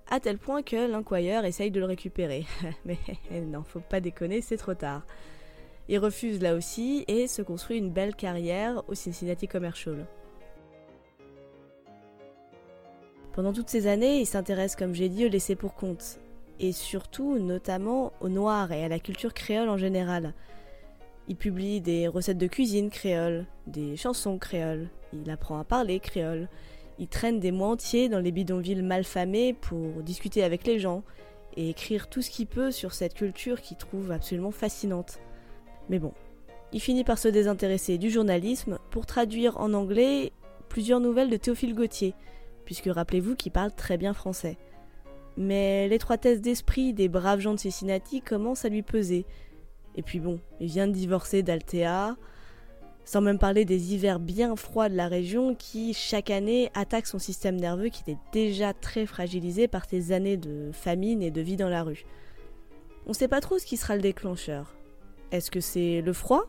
[0.10, 2.48] à tel point que l'Inquirer essaye de le récupérer.
[2.86, 2.98] Mais
[3.46, 5.06] non, faut pas déconner, c'est trop tard.
[5.88, 10.08] Il refuse là aussi et se construit une belle carrière au Cincinnati Commercial.
[13.34, 16.20] Pendant toutes ces années, il s'intéresse, comme j'ai dit, au laisser pour compte,
[16.62, 20.34] et surtout, notamment, au noir et à la culture créole en général.
[21.28, 26.48] Il publie des recettes de cuisine créole, des chansons créoles, il apprend à parler créole.
[27.00, 31.04] Il traîne des mois entiers dans les bidonvilles malfamés pour discuter avec les gens
[31.58, 35.20] et écrire tout ce qu'il peut sur cette culture qu'il trouve absolument fascinante.
[35.90, 36.14] Mais bon,
[36.74, 40.32] il finit par se désintéresser du journalisme pour traduire en anglais
[40.70, 42.14] plusieurs nouvelles de Théophile Gautier,
[42.66, 44.58] puisque rappelez-vous qu'il parle très bien français.
[45.42, 49.26] Mais l'étroitesse d'esprit des braves gens de Cincinnati commence à lui peser.
[49.96, 52.16] Et puis bon, il vient de divorcer d'Altea,
[53.06, 57.18] sans même parler des hivers bien froids de la région qui, chaque année, attaquent son
[57.18, 61.58] système nerveux qui était déjà très fragilisé par ces années de famine et de vie
[61.58, 62.06] dans la rue.
[63.08, 64.76] On ne sait pas trop ce qui sera le déclencheur.
[65.32, 66.46] Est-ce que c'est le froid?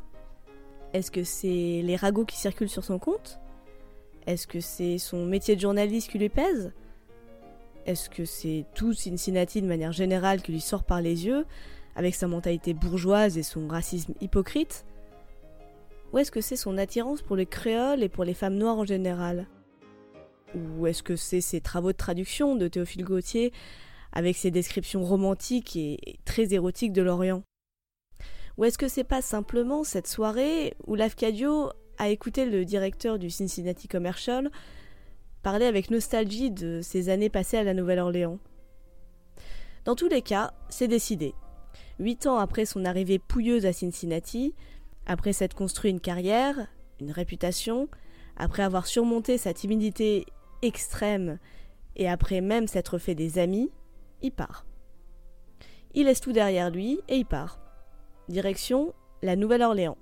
[0.92, 3.40] Est-ce que c'est les ragots qui circulent sur son compte?
[4.26, 6.72] Est-ce que c'est son métier de journaliste qui lui pèse?
[7.86, 11.44] Est-ce que c'est tout Cincinnati de manière générale qui lui sort par les yeux,
[11.96, 14.84] avec sa mentalité bourgeoise et son racisme hypocrite?
[16.12, 18.84] Ou est-ce que c'est son attirance pour les créoles et pour les femmes noires en
[18.84, 19.46] général?
[20.54, 23.52] Ou est-ce que c'est ses travaux de traduction de Théophile Gautier
[24.12, 27.42] avec ses descriptions romantiques et très érotiques de l'Orient?
[28.58, 33.30] Ou est-ce que c'est pas simplement cette soirée où Lafcadio a écouté le directeur du
[33.30, 34.50] Cincinnati Commercial
[35.42, 38.38] parler avec nostalgie de ses années passées à la Nouvelle-Orléans
[39.84, 41.34] Dans tous les cas, c'est décidé.
[41.98, 44.54] Huit ans après son arrivée pouilleuse à Cincinnati,
[45.06, 46.68] après s'être construit une carrière,
[47.00, 47.88] une réputation,
[48.36, 50.26] après avoir surmonté sa timidité
[50.62, 51.38] extrême
[51.96, 53.70] et après même s'être fait des amis,
[54.22, 54.64] il part.
[55.94, 57.58] Il laisse tout derrière lui et il part.
[58.28, 59.98] Direction la Nouvelle-Orléans.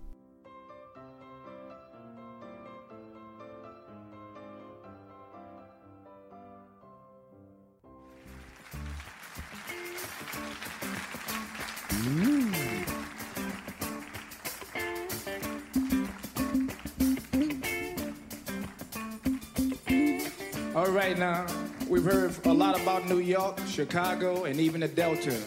[20.81, 21.45] All right, now,
[21.91, 25.39] we've heard a lot about New York, Chicago, and even the Delta.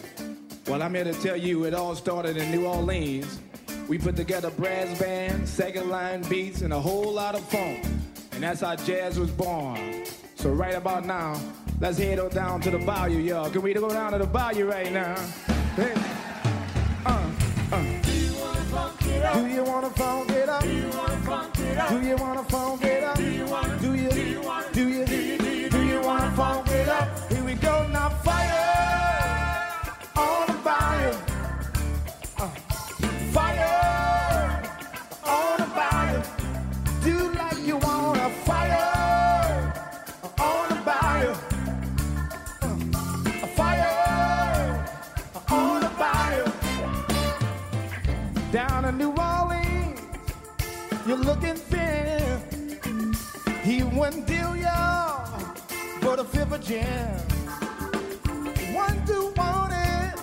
[0.68, 3.40] Well, I'm here to tell you it all started in New Orleans.
[3.88, 7.84] We put together brass band, second line beats, and a whole lot of funk.
[8.30, 10.04] And that's how jazz was born.
[10.36, 11.40] So right about now,
[11.80, 13.50] let's head on down to the bayou, y'all.
[13.50, 15.16] Can we go down to the bayou right now?
[15.74, 15.94] Hey.
[17.04, 17.30] Uh,
[17.72, 17.82] uh.
[18.02, 19.34] Do you wanna funk it up?
[19.34, 20.62] Do you wanna funk it up?
[20.62, 21.90] Do you wanna funk it up?
[21.90, 22.43] Do you wanna
[54.14, 55.26] He wouldn't deal ya
[56.00, 56.84] but a fifth gin.
[58.72, 60.14] One do want it,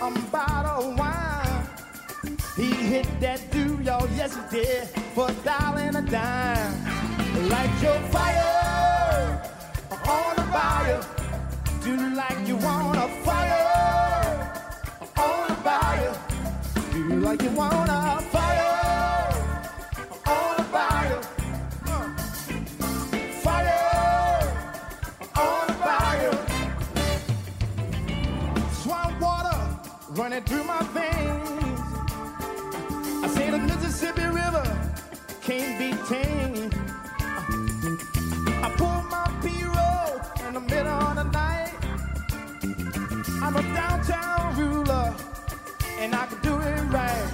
[0.00, 1.66] I'm bottle of wine.
[2.56, 7.48] He hit that do y'all, yes he did, for a dollar and a dime.
[7.48, 9.42] Light your fire
[9.90, 11.00] on the fire.
[11.82, 14.62] Do like you want a fire
[15.16, 16.14] on the fire.
[16.92, 18.77] Do like you want a fire
[30.38, 31.80] running through my veins.
[33.24, 34.90] I say the Mississippi River
[35.42, 36.74] can't be tamed.
[38.62, 41.74] I pull my P-roll in the middle of the night.
[43.42, 45.14] I'm a downtown ruler,
[45.98, 47.30] and I can do it right.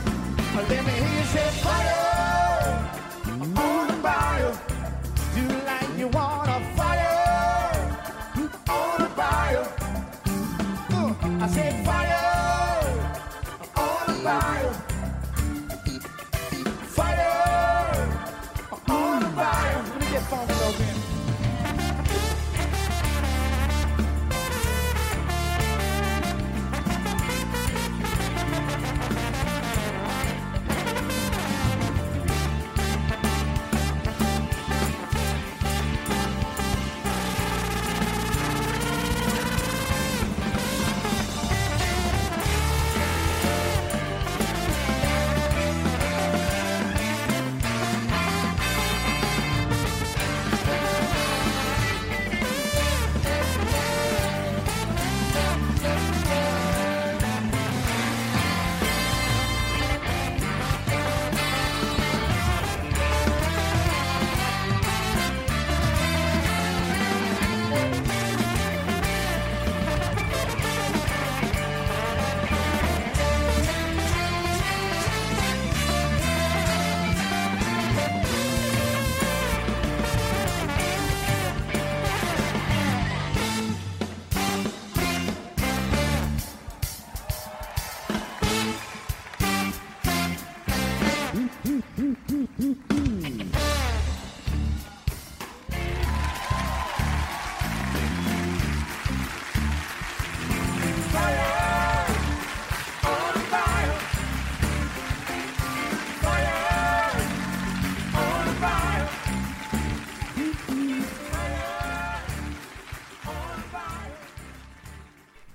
[0.55, 2.44] Let me hear you say fire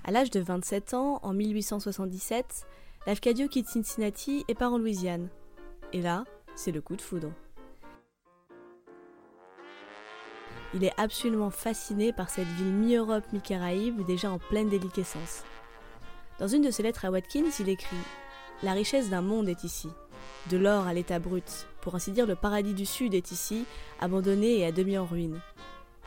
[0.09, 2.65] À l'âge de 27 ans, en 1877,
[3.05, 5.29] Lafcadio quitte Cincinnati et part en Louisiane.
[5.93, 6.23] Et là,
[6.55, 7.31] c'est le coup de foudre.
[10.73, 15.43] Il est absolument fasciné par cette ville mi-Europe, mi-Caraïbes, déjà en pleine déliquescence.
[16.39, 17.95] Dans une de ses lettres à Watkins, il écrit
[18.63, 19.89] La richesse d'un monde est ici.
[20.49, 23.63] De l'or à l'état brut, pour ainsi dire le paradis du Sud est ici,
[23.99, 25.39] abandonné et à demi en ruine.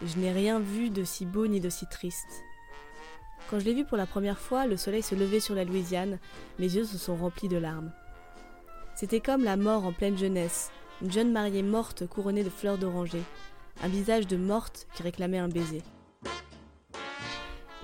[0.05, 2.43] Je n'ai rien vu de si beau ni de si triste.
[3.53, 6.19] Quand je l'ai vu pour la première fois, le soleil se levait sur la Louisiane,
[6.59, 7.93] mes yeux se sont remplis de larmes.
[8.95, 10.71] C'était comme la mort en pleine jeunesse,
[11.03, 13.23] une jeune mariée morte couronnée de fleurs d'oranger,
[13.83, 15.83] un visage de morte qui réclamait un baiser.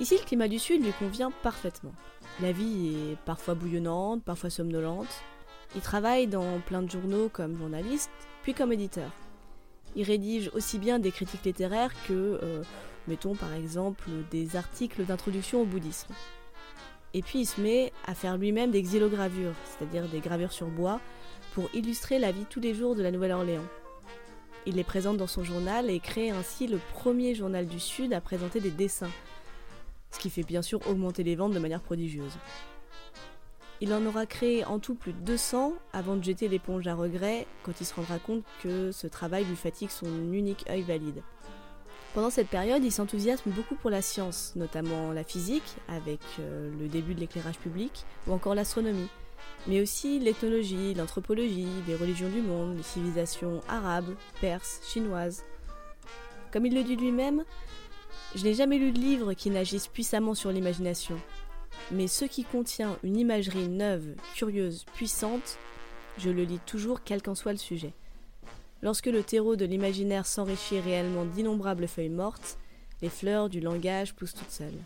[0.01, 1.93] Ici, le climat du Sud lui convient parfaitement.
[2.41, 5.23] La vie est parfois bouillonnante, parfois somnolente.
[5.75, 8.11] Il travaille dans plein de journaux comme journaliste,
[8.43, 9.11] puis comme éditeur.
[9.97, 12.62] Il rédige aussi bien des critiques littéraires que, euh,
[13.09, 16.15] mettons par exemple, des articles d'introduction au bouddhisme.
[17.15, 21.01] Et puis il se met à faire lui-même des xylogravures, c'est-à-dire des gravures sur bois,
[21.55, 23.65] pour illustrer la vie tous les jours de la Nouvelle-Orléans.
[24.67, 28.21] Il les présente dans son journal et crée ainsi le premier journal du Sud à
[28.21, 29.11] présenter des dessins,
[30.11, 32.37] ce qui fait bien sûr augmenter les ventes de manière prodigieuse.
[33.81, 37.47] Il en aura créé en tout plus de 200 avant de jeter l'éponge à regret
[37.63, 41.23] quand il se rendra compte que ce travail lui fatigue son unique œil valide.
[42.15, 46.89] Pendant cette période, il s'enthousiasme beaucoup pour la science, notamment la physique, avec euh, le
[46.89, 49.09] début de l'éclairage public, ou encore l'astronomie,
[49.67, 55.45] mais aussi l'ethnologie, l'anthropologie, les religions du monde, les civilisations arabes, perses, chinoises.
[56.51, 57.45] Comme il le dit lui-même,
[58.35, 61.21] je n'ai jamais lu de livre qui n'agisse puissamment sur l'imagination,
[61.91, 65.59] mais ce qui contient une imagerie neuve, curieuse, puissante,
[66.17, 67.93] je le lis toujours quel qu'en soit le sujet.
[68.81, 72.59] Lorsque le terreau de l'imaginaire s'enrichit réellement d'innombrables feuilles mortes,
[73.03, 74.79] les fleurs du langage poussent toutes seules.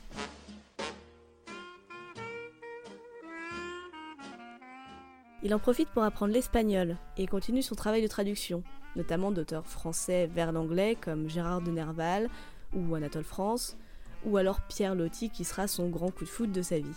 [5.43, 8.63] Il en profite pour apprendre l'espagnol et continue son travail de traduction,
[8.97, 12.31] notamment d'auteurs français vers l'anglais comme Gérard de Nerval
[12.75, 13.77] ou Anatole France,
[14.25, 16.97] ou alors Pierre Loti qui sera son grand coup de foot de sa vie.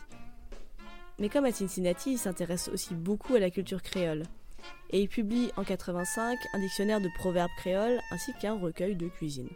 [1.19, 4.23] Mais comme à Cincinnati, il s'intéresse aussi beaucoup à la culture créole.
[4.91, 9.49] Et il publie en 85 un dictionnaire de proverbes créoles ainsi qu'un recueil de cuisine.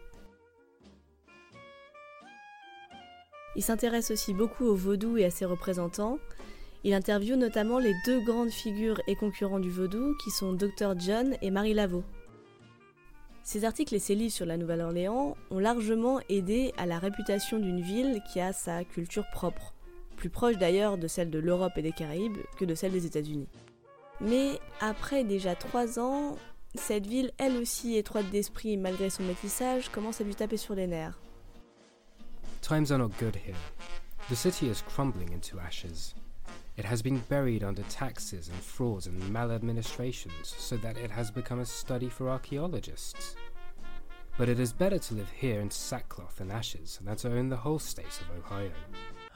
[3.55, 6.19] Il s'intéresse aussi beaucoup au vaudou et à ses représentants.
[6.83, 11.35] Il interviewe notamment les deux grandes figures et concurrents du vaudou qui sont Dr John
[11.41, 12.03] et Marie Laveau.
[13.43, 17.81] Ses articles et ses livres sur la Nouvelle-Orléans ont largement aidé à la réputation d'une
[17.81, 19.73] ville qui a sa culture propre,
[20.15, 23.47] plus proche d'ailleurs de celle de l'Europe et des Caraïbes que de celle des États-Unis.
[24.21, 26.37] Mais après déjà trois ans,
[26.75, 30.87] cette ville, elle aussi étroite d'esprit malgré son métissage, commence à lui taper sur les
[30.87, 31.19] nerfs.
[32.61, 33.55] Times are not good here.
[34.29, 36.13] The city is crumbling into ashes.
[36.77, 41.59] It has been buried under taxes and frauds and maladministrations so that it has become
[41.59, 43.35] a study for archaeologists.
[44.37, 47.57] But it is better to live here in sackcloth and ashes than to own the
[47.57, 48.71] whole state of Ohio.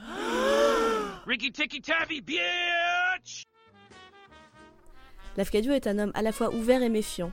[1.26, 3.44] Ricky Ticky Taffy, bitch!
[5.36, 7.32] Lafcadio est un homme à la fois ouvert et méfiant,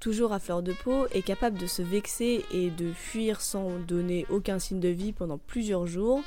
[0.00, 4.24] toujours à fleur de peau et capable de se vexer et de fuir sans donner
[4.30, 6.22] aucun signe de vie pendant plusieurs jours,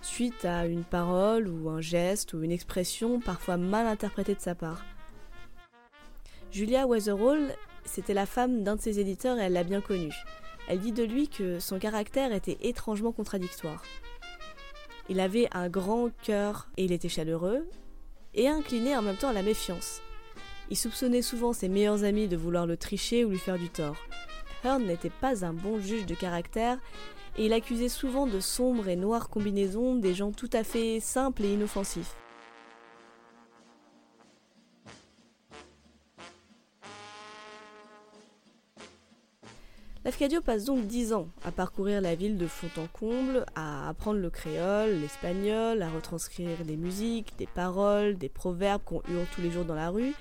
[0.00, 4.54] suite à une parole ou un geste ou une expression parfois mal interprétée de sa
[4.54, 4.84] part.
[6.50, 7.54] Julia Weatherall,
[7.84, 10.12] c'était la femme d'un de ses éditeurs et elle l'a bien connu.
[10.66, 13.82] Elle dit de lui que son caractère était étrangement contradictoire.
[15.10, 17.68] Il avait un grand cœur et il était chaleureux,
[18.34, 20.00] et incliné en même temps à la méfiance.
[20.72, 23.98] Il soupçonnait souvent ses meilleurs amis de vouloir le tricher ou lui faire du tort.
[24.64, 26.78] Hearn n'était pas un bon juge de caractère
[27.36, 31.44] et il accusait souvent de sombres et noires combinaisons des gens tout à fait simples
[31.44, 32.16] et inoffensifs.
[40.06, 44.20] Lafcadio passe donc dix ans à parcourir la ville de fond en comble, à apprendre
[44.20, 49.50] le créole, l'espagnol, à retranscrire des musiques, des paroles, des proverbes qu'on hurle tous les
[49.50, 50.14] jours dans la rue,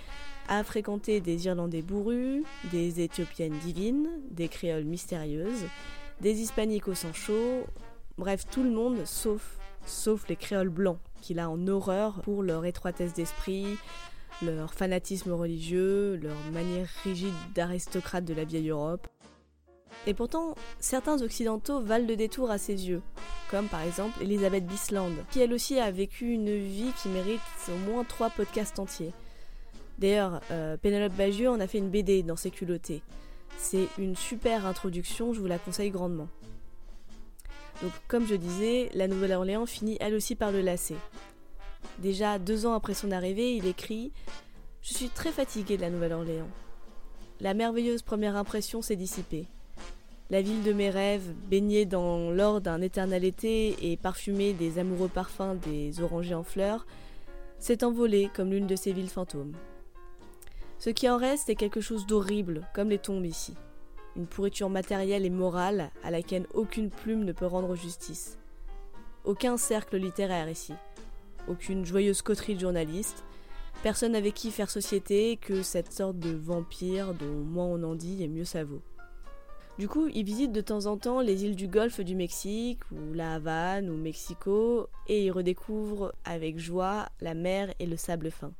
[0.51, 5.63] à fréquenter des Irlandais bourrus, des Éthiopiennes divines, des créoles mystérieuses,
[6.19, 7.65] des hispaniques au sang chaud,
[8.17, 12.65] bref tout le monde sauf, sauf les créoles blancs qu'il a en horreur pour leur
[12.65, 13.77] étroitesse d'esprit,
[14.41, 19.07] leur fanatisme religieux, leur manière rigide d'aristocrate de la vieille Europe.
[20.05, 23.01] Et pourtant, certains occidentaux valent le détour à ses yeux,
[23.49, 27.39] comme par exemple Elisabeth Bisland, qui elle aussi a vécu une vie qui mérite
[27.69, 29.13] au moins trois podcasts entiers.
[30.01, 33.03] D'ailleurs, euh, Pénélope Bagieux en a fait une BD dans ses culottés.
[33.59, 36.27] C'est une super introduction, je vous la conseille grandement.
[37.83, 40.95] Donc, comme je disais, la Nouvelle-Orléans finit elle aussi par le lasser.
[41.99, 44.11] Déjà deux ans après son arrivée, il écrit
[44.81, 46.49] Je suis très fatigué de la Nouvelle-Orléans.
[47.39, 49.45] La merveilleuse première impression s'est dissipée.
[50.31, 55.09] La ville de mes rêves, baignée dans l'or d'un éternel été et parfumée des amoureux
[55.09, 56.87] parfums des orangers en fleurs,
[57.59, 59.53] s'est envolée comme l'une de ces villes fantômes.
[60.81, 63.53] Ce qui en reste est quelque chose d'horrible, comme les tombes ici.
[64.15, 68.39] Une pourriture matérielle et morale à laquelle aucune plume ne peut rendre justice.
[69.23, 70.73] Aucun cercle littéraire ici.
[71.47, 73.23] Aucune joyeuse coterie de journalistes.
[73.83, 78.23] Personne avec qui faire société que cette sorte de vampire dont moins on en dit
[78.23, 78.81] et mieux ça vaut.
[79.77, 83.13] Du coup, il visite de temps en temps les îles du Golfe du Mexique, ou
[83.13, 88.51] la Havane, ou Mexico, et il redécouvre avec joie la mer et le sable fin.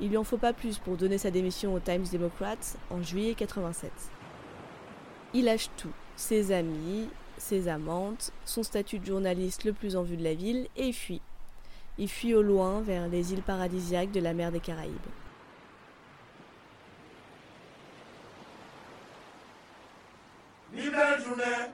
[0.00, 2.56] Il lui en faut pas plus pour donner sa démission au Times Democrat
[2.90, 3.90] en juillet 87.
[5.32, 10.16] Il lâche tout, ses amis, ses amantes, son statut de journaliste le plus en vue
[10.16, 11.22] de la ville, et il fuit.
[11.98, 14.92] Il fuit au loin vers les îles paradisiaques de la mer des Caraïbes.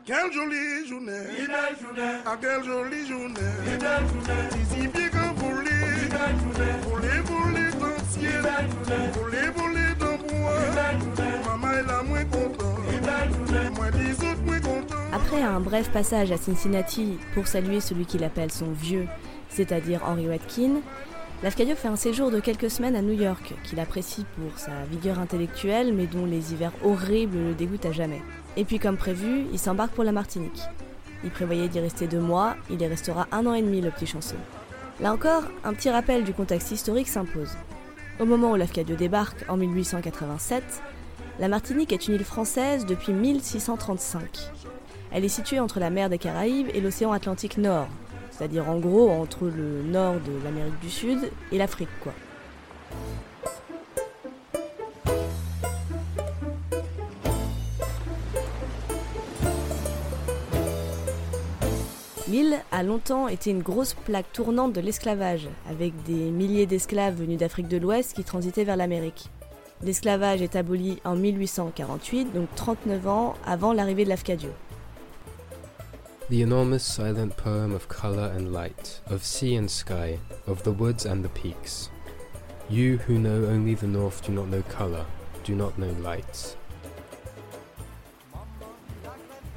[0.04, 1.26] Quelle jolie journée,
[2.24, 3.40] ah quelle jolie journée,
[4.62, 4.88] Ici
[15.12, 19.06] Après un bref passage à Cincinnati pour saluer celui qu'il appelle son vieux,
[19.48, 20.80] c'est-à-dire Henry Watkin,
[21.42, 25.18] Lafcadio fait un séjour de quelques semaines à New York, qu'il apprécie pour sa vigueur
[25.18, 28.22] intellectuelle, mais dont les hivers horribles le dégoûtent à jamais.
[28.56, 30.62] Et puis, comme prévu, il s'embarque pour la Martinique.
[31.24, 34.06] Il prévoyait d'y rester deux mois, il y restera un an et demi, le petit
[34.06, 34.36] chanceux.
[35.00, 37.50] Là encore, un petit rappel du contexte historique s'impose.
[38.22, 40.62] Au moment où Lafcadio débarque, en 1887,
[41.40, 44.22] la Martinique est une île française depuis 1635.
[45.10, 47.88] Elle est située entre la mer des Caraïbes et l'océan Atlantique Nord,
[48.30, 51.88] c'est-à-dire en gros entre le nord de l'Amérique du Sud et l'Afrique.
[62.32, 67.36] L'île a longtemps été une grosse plaque tournante de l'esclavage, avec des milliers d'esclaves venus
[67.36, 69.28] d'Afrique de l'Ouest qui transitaient vers l'Amérique.
[69.82, 74.48] L'esclavage est aboli en 1848, donc 39 ans avant l'arrivée de l'Afcadio.
[76.30, 81.04] The enormous silent poem of colour and light, of sea and sky, of the woods
[81.06, 81.90] and the peaks.
[82.70, 85.04] You who know only the north do not know colour,
[85.44, 86.56] do not know light.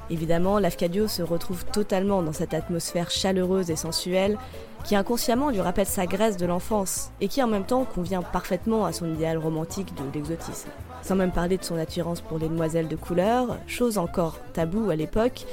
[0.08, 4.38] Évidemment, l'Afcadio se retrouve totalement dans cette atmosphère chaleureuse et sensuelle
[4.84, 8.84] qui inconsciemment lui rappelle sa Grèce de l'enfance et qui en même temps convient parfaitement
[8.84, 10.68] à son idéal romantique de l'exotisme.
[11.02, 14.96] Sans même parler de son attirance pour les demoiselles de couleur, chose encore taboue à
[14.96, 15.44] l'époque,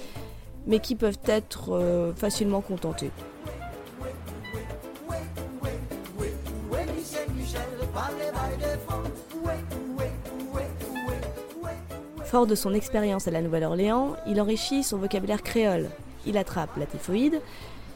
[0.67, 3.11] mais qui peuvent être euh, facilement contentées.
[12.33, 15.91] Fort de son expérience à la Nouvelle-Orléans, il enrichit son vocabulaire créole.
[16.25, 17.39] Il attrape la typhoïde,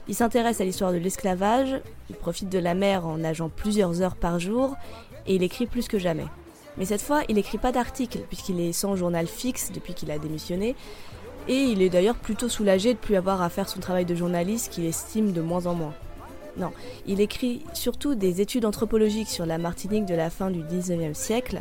[0.07, 1.81] il s'intéresse à l'histoire de l'esclavage,
[2.11, 4.75] il profite de la mer en nageant plusieurs heures par jour,
[5.25, 6.27] et il écrit plus que jamais.
[6.77, 10.19] Mais cette fois, il n'écrit pas d'articles, puisqu'il est sans journal fixe depuis qu'il a
[10.19, 10.75] démissionné,
[11.47, 14.71] et il est d'ailleurs plutôt soulagé de plus avoir à faire son travail de journaliste
[14.71, 15.95] qu'il estime de moins en moins.
[16.57, 16.73] Non,
[17.07, 21.59] il écrit surtout des études anthropologiques sur la Martinique de la fin du 19e siècle,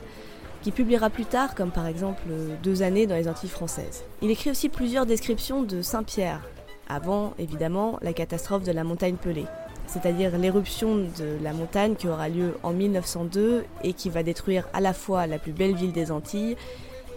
[0.72, 2.22] publiera plus tard, comme par exemple
[2.62, 4.04] Deux années dans les Antilles françaises.
[4.22, 6.42] Il écrit aussi plusieurs descriptions de Saint-Pierre,
[6.88, 9.46] avant évidemment la catastrophe de la montagne Pelée,
[9.86, 14.80] c'est-à-dire l'éruption de la montagne qui aura lieu en 1902 et qui va détruire à
[14.80, 16.56] la fois la plus belle ville des Antilles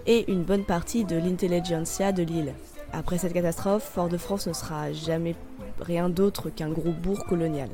[0.05, 2.53] et une bonne partie de l'intelligentsia de l'île.
[2.93, 5.35] Après cette catastrophe, Fort-de-France ne sera jamais
[5.79, 7.69] rien d'autre qu'un gros bourg colonial.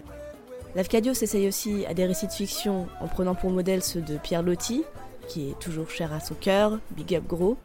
[0.75, 4.43] Lafcadio s'essaye aussi à des récits de fiction en prenant pour modèle ceux de Pierre
[4.43, 4.83] Loti,
[5.27, 7.57] qui est toujours cher à son cœur, Big Up Gros.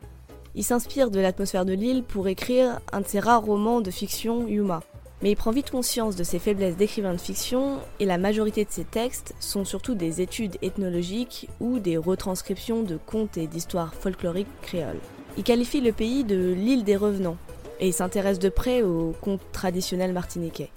[0.54, 4.46] Il s'inspire de l'atmosphère de l'île pour écrire un de ses rares romans de fiction,
[4.48, 4.80] Yuma.
[5.22, 8.70] Mais il prend vite conscience de ses faiblesses d'écrivain de fiction et la majorité de
[8.70, 14.48] ses textes sont surtout des études ethnologiques ou des retranscriptions de contes et d'histoires folkloriques
[14.62, 15.00] créoles.
[15.36, 17.36] Il qualifie le pays de l'île des revenants
[17.80, 20.70] et s'intéresse de près aux contes traditionnels martiniquais.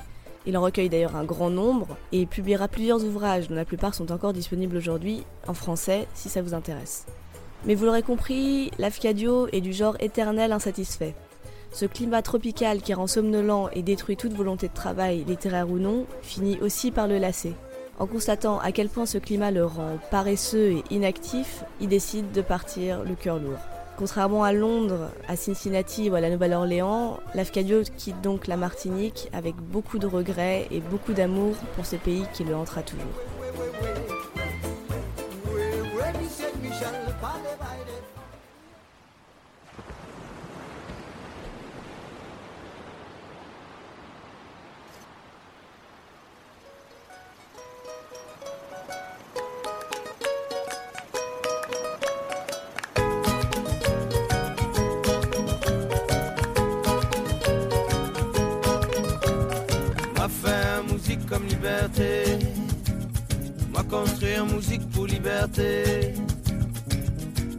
[0.46, 4.12] Il en recueille d'ailleurs un grand nombre et publiera plusieurs ouvrages dont la plupart sont
[4.12, 7.06] encore disponibles aujourd'hui en français si ça vous intéresse.
[7.66, 11.16] Mais vous l'aurez compris, l'Afcadio est du genre éternel insatisfait.
[11.72, 16.06] Ce climat tropical qui rend somnolent et détruit toute volonté de travail, littéraire ou non,
[16.22, 17.54] finit aussi par le lasser.
[18.00, 22.42] En constatant à quel point ce climat le rend paresseux et inactif, il décide de
[22.42, 23.60] partir le cœur lourd.
[23.98, 29.56] Contrairement à Londres, à Cincinnati ou à la Nouvelle-Orléans, l'Afcadio quitte donc la Martinique avec
[29.56, 33.06] beaucoup de regrets et beaucoup d'amour pour ce pays qui le hantera toujours.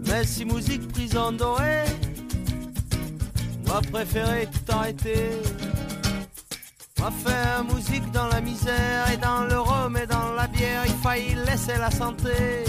[0.07, 1.85] Mais si musique prison dorée,
[3.67, 5.31] m'a préféré tout arrêter.
[6.99, 10.95] M'a faire musique dans la misère et dans le rhum et dans la bière, il
[10.95, 12.65] faillit laisser la santé.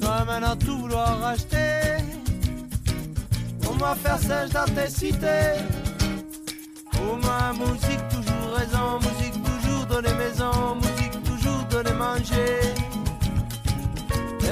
[0.00, 2.04] Toi maintenant tout vouloir racheter.
[3.68, 5.58] On m'a faire sèche dans tes cités.
[6.96, 12.89] Oh ma musique toujours raison, musique toujours donner maison, musique toujours donner manger.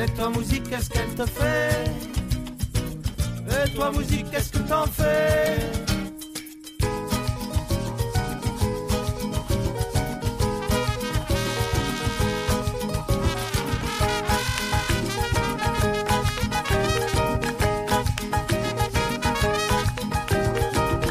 [0.01, 1.91] Et toi musique qu'est-ce qu'elle te fait
[3.51, 5.57] Et toi musique qu'est-ce que t'en fais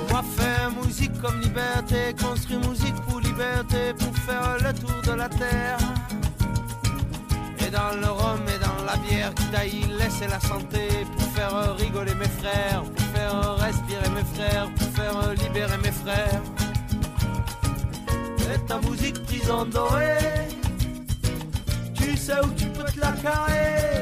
[0.09, 5.27] Moi faire musique comme liberté, construire musique pour liberté, pour faire le tour de la
[5.27, 5.77] terre.
[7.59, 8.66] Et dans le rhum et dans
[8.98, 14.24] bière qui taille, laisser la santé, pour faire rigoler mes frères, pour faire respirer mes
[14.36, 16.41] frères, pour faire libérer mes frères.
[18.54, 20.48] Et ta musique prison dorée,
[21.93, 23.97] tu sais où tu peux te la carrer.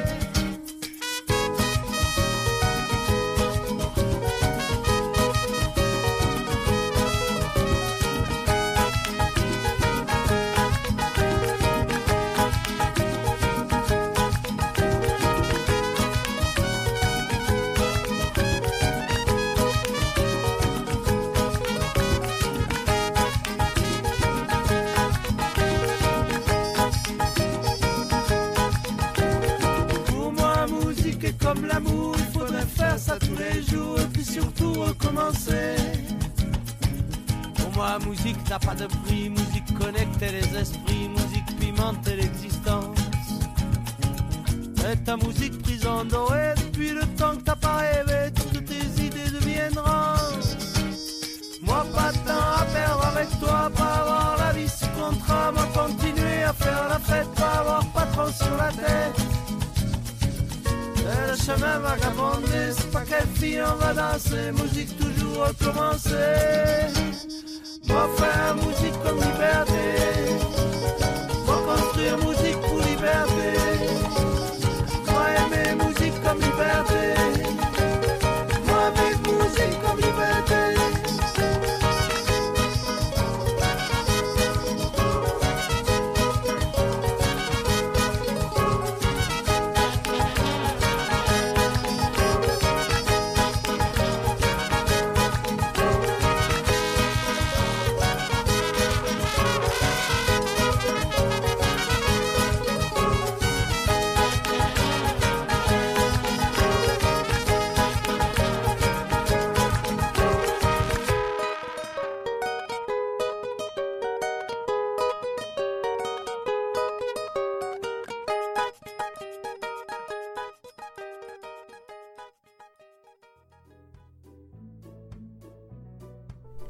[31.46, 35.76] Comme l'amour, il faudrait faire ça tous les jours et puis surtout recommencer.
[37.56, 42.98] Pour moi, musique n'a pas de prix, musique connecte les esprits, musique pimente l'existence.
[44.92, 49.30] Et ta musique prison dorée, depuis le temps que t'as pas rêvé, toutes tes idées
[49.32, 49.82] deviennent
[51.62, 55.68] Moi, pas de temps à perdre avec toi, pas avoir la vie sous contrat, moi
[55.76, 59.35] continuer à faire la fête, pas avoir patron sur la tête.
[61.38, 66.88] Le chemin vagabondé, c'est pas quelle fille on va danser, musique toujours recommencer.
[67.90, 70.35] Moi, faire musique comme liberté,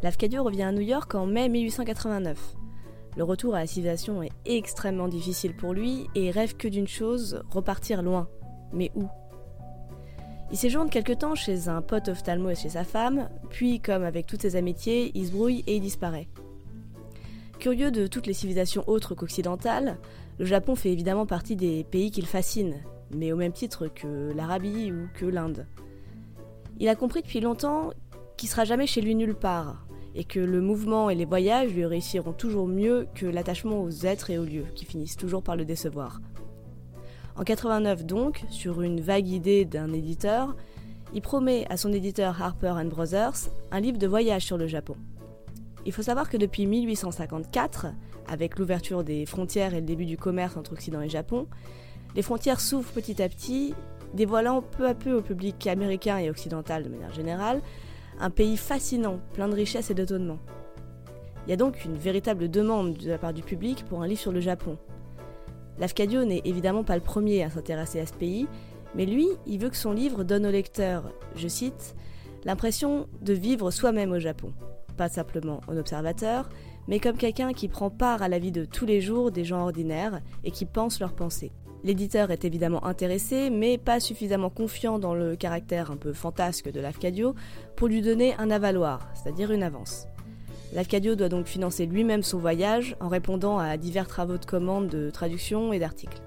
[0.06, 2.38] Lafcadio revient à New York en mai 1889.
[3.18, 6.88] Le retour à la civilisation est extrêmement difficile pour lui et il rêve que d'une
[6.88, 8.28] chose, repartir loin.
[8.72, 9.08] Mais où?
[10.51, 14.28] Il séjourne quelque temps chez un pote ophtalmo et chez sa femme, puis, comme avec
[14.28, 16.28] toutes ses amitiés, il se brouille et il disparaît.
[17.58, 19.97] Curieux de toutes les civilisations autres qu'occidentales,
[20.38, 22.76] le Japon fait évidemment partie des pays qu'il fascine,
[23.10, 25.66] mais au même titre que l'Arabie ou que l'Inde.
[26.78, 27.89] Il a compris depuis longtemps
[28.38, 29.85] qu'il sera jamais chez lui nulle part,
[30.16, 34.30] et que le mouvement et les voyages lui réussiront toujours mieux que l'attachement aux êtres
[34.30, 36.22] et aux lieux, qui finissent toujours par le décevoir.
[37.36, 40.55] En 89 donc, sur une vague idée d'un éditeur,
[41.13, 44.95] il promet à son éditeur Harper Brothers un livre de voyage sur le Japon.
[45.86, 47.88] Il faut savoir que depuis 1854,
[48.28, 51.47] avec l'ouverture des frontières et le début du commerce entre Occident et Japon,
[52.16, 53.74] les frontières s'ouvrent petit à petit,
[54.13, 57.61] dévoilant peu à peu au public américain et occidental de manière générale
[58.20, 60.39] un pays fascinant, plein de richesses et d'étonnements.
[61.45, 64.20] Il y a donc une véritable demande de la part du public pour un livre
[64.20, 64.78] sur le Japon.
[65.78, 68.47] Lafcadio n'est évidemment pas le premier à s'intéresser à ce pays,
[68.95, 71.95] mais lui, il veut que son livre donne au lecteur, je cite,
[72.45, 74.53] l'impression de vivre soi-même au Japon.
[74.95, 76.49] Pas simplement en observateur,
[76.88, 79.63] mais comme quelqu'un qui prend part à la vie de tous les jours des gens
[79.63, 81.51] ordinaires et qui pense leurs pensées.
[81.86, 86.80] L'éditeur est évidemment intéressé, mais pas suffisamment confiant dans le caractère un peu fantasque de
[86.82, 87.36] l'Afcadio
[87.76, 90.08] pour lui donner un avaloir, c'est-à-dire une avance.
[90.74, 95.12] L'Afcadio doit donc financer lui-même son voyage en répondant à divers travaux de commande de
[95.12, 96.25] traduction et d'articles.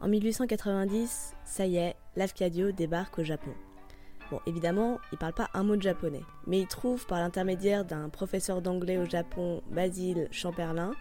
[0.00, 3.50] En 1890, ça y est, Lafcadio débarque au Japon.
[4.30, 8.08] Bon, évidemment, il parle pas un mot de japonais, mais il trouve par l'intermédiaire d'un
[8.08, 10.92] professeur d'anglais au Japon, Basile Champerlin,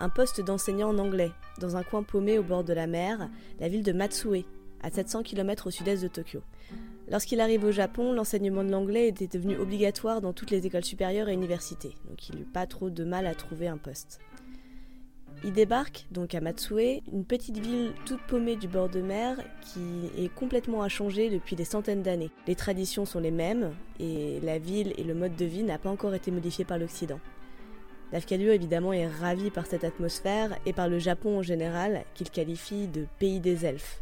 [0.00, 1.30] un poste d'enseignant en anglais
[1.60, 4.44] dans un coin paumé au bord de la mer, la ville de Matsue,
[4.82, 6.42] à 700 km au sud-est de Tokyo.
[7.08, 11.30] Lorsqu'il arrive au Japon, l'enseignement de l'anglais était devenu obligatoire dans toutes les écoles supérieures
[11.30, 14.20] et universités, donc il n'eut pas trop de mal à trouver un poste.
[15.44, 20.08] Il débarque donc à Matsue, une petite ville toute paumée du bord de mer qui
[20.16, 22.30] est complètement inchangée depuis des centaines d'années.
[22.46, 25.90] Les traditions sont les mêmes et la ville et le mode de vie n'a pas
[25.90, 27.18] encore été modifié par l'Occident.
[28.12, 32.86] Lafcadio évidemment est ravi par cette atmosphère et par le Japon en général qu'il qualifie
[32.86, 34.00] de pays des elfes.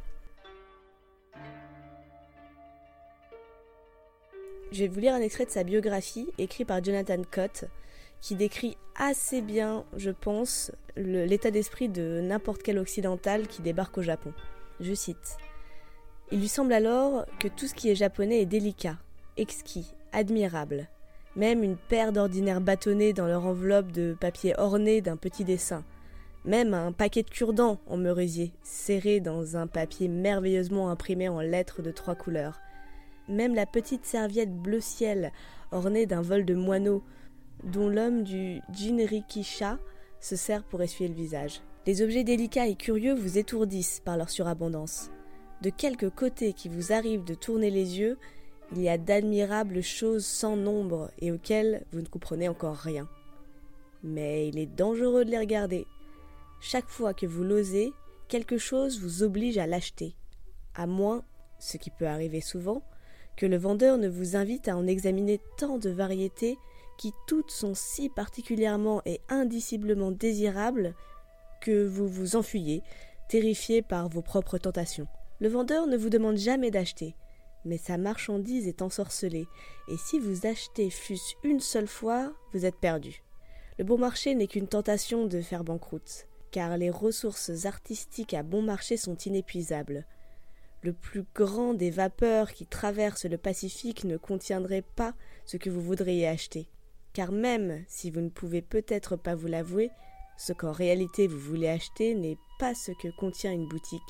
[4.72, 7.64] Je vais vous lire un extrait de sa biographie écrit par Jonathan Cott,
[8.20, 14.02] qui décrit assez bien, je pense, l'état d'esprit de n'importe quel occidental qui débarque au
[14.02, 14.32] Japon.
[14.80, 15.36] Je cite.
[16.30, 18.96] Il lui semble alors que tout ce qui est japonais est délicat,
[19.36, 20.88] exquis, admirable.
[21.36, 25.84] Même une paire d'ordinaires bâtonnets dans leur enveloppe de papier orné d'un petit dessin.
[26.44, 31.82] Même un paquet de cure-dents en merisier, serré dans un papier merveilleusement imprimé en lettres
[31.82, 32.60] de trois couleurs.
[33.28, 35.32] Même la petite serviette bleu ciel
[35.70, 37.02] ornée d'un vol de moineaux
[37.64, 39.78] dont l'homme du jinrikisha
[40.20, 41.60] se sert pour essuyer le visage.
[41.86, 45.10] Les objets délicats et curieux vous étourdissent par leur surabondance.
[45.62, 48.18] De quelque côté qui vous arrive de tourner les yeux,
[48.72, 53.08] il y a d'admirables choses sans nombre et auxquelles vous ne comprenez encore rien.
[54.02, 55.86] Mais il est dangereux de les regarder.
[56.60, 57.92] Chaque fois que vous l'osez,
[58.28, 60.14] quelque chose vous oblige à l'acheter.
[60.74, 61.24] À moins,
[61.58, 62.82] ce qui peut arriver souvent,
[63.36, 66.58] que le vendeur ne vous invite à en examiner tant de variétés
[67.00, 70.94] qui toutes sont si particulièrement et indiciblement désirables
[71.62, 72.82] que vous vous enfuyez,
[73.30, 75.06] terrifié par vos propres tentations.
[75.40, 77.16] Le vendeur ne vous demande jamais d'acheter,
[77.64, 79.46] mais sa marchandise est ensorcelée,
[79.88, 83.22] et si vous achetez fût-ce une seule fois, vous êtes perdu.
[83.78, 88.60] Le bon marché n'est qu'une tentation de faire banqueroute, car les ressources artistiques à bon
[88.60, 90.04] marché sont inépuisables.
[90.82, 95.14] Le plus grand des vapeurs qui traversent le Pacifique ne contiendrait pas
[95.46, 96.68] ce que vous voudriez acheter.
[97.12, 99.90] Car même si vous ne pouvez peut-être pas vous l'avouer,
[100.36, 104.00] ce qu'en réalité vous voulez acheter n'est pas ce que contient une boutique.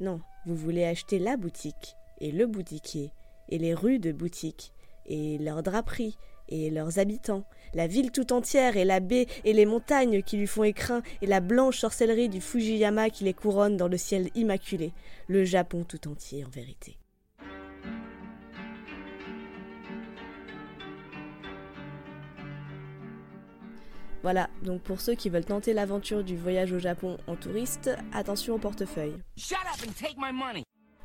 [0.00, 3.10] Non, vous voulez acheter la boutique, et le boutiquier,
[3.48, 4.72] et les rues de boutique,
[5.06, 6.16] et leurs draperies,
[6.48, 10.46] et leurs habitants, la ville tout entière, et la baie, et les montagnes qui lui
[10.46, 14.92] font écrin, et la blanche sorcellerie du Fujiyama qui les couronne dans le ciel immaculé,
[15.28, 16.98] le Japon tout entier en vérité.
[24.24, 28.54] Voilà, donc pour ceux qui veulent tenter l'aventure du voyage au Japon en touriste, attention
[28.54, 29.18] au portefeuille.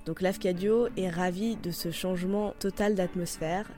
[0.05, 3.70] Donc Lafcadio est ravi de ce changement total d'atmosphère,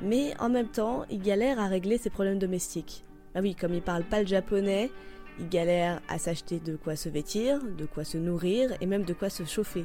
[0.00, 3.04] mais en même temps, il galère à régler ses problèmes domestiques.
[3.34, 4.90] Ah oui, comme il parle pas le japonais,
[5.38, 9.12] il galère à s'acheter de quoi se vêtir, de quoi se nourrir et même de
[9.12, 9.84] quoi se chauffer.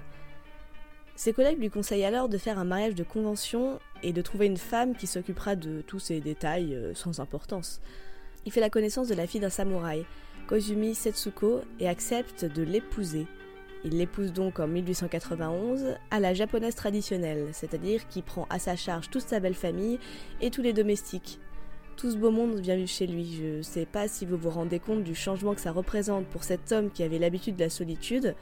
[1.18, 4.56] Ses collègues lui conseillent alors de faire un mariage de convention et de trouver une
[4.56, 7.82] femme qui s'occupera de tous ces détails euh, sans importance
[8.46, 10.06] il fait la connaissance de la fille d'un samouraï,
[10.48, 13.28] Kozumi Setsuko, et accepte de l'épouser.
[13.86, 19.10] Il l'épouse donc en 1891 à la japonaise traditionnelle, c'est-à-dire qui prend à sa charge
[19.10, 20.00] toute sa belle famille
[20.42, 21.40] et tous les domestiques.
[21.98, 23.38] Tout ce beau monde vient vivre chez lui.
[23.42, 26.72] Je sais pas si vous vous rendez compte du changement que ça représente pour cet
[26.72, 28.36] homme qui avait l'habitude de la solitude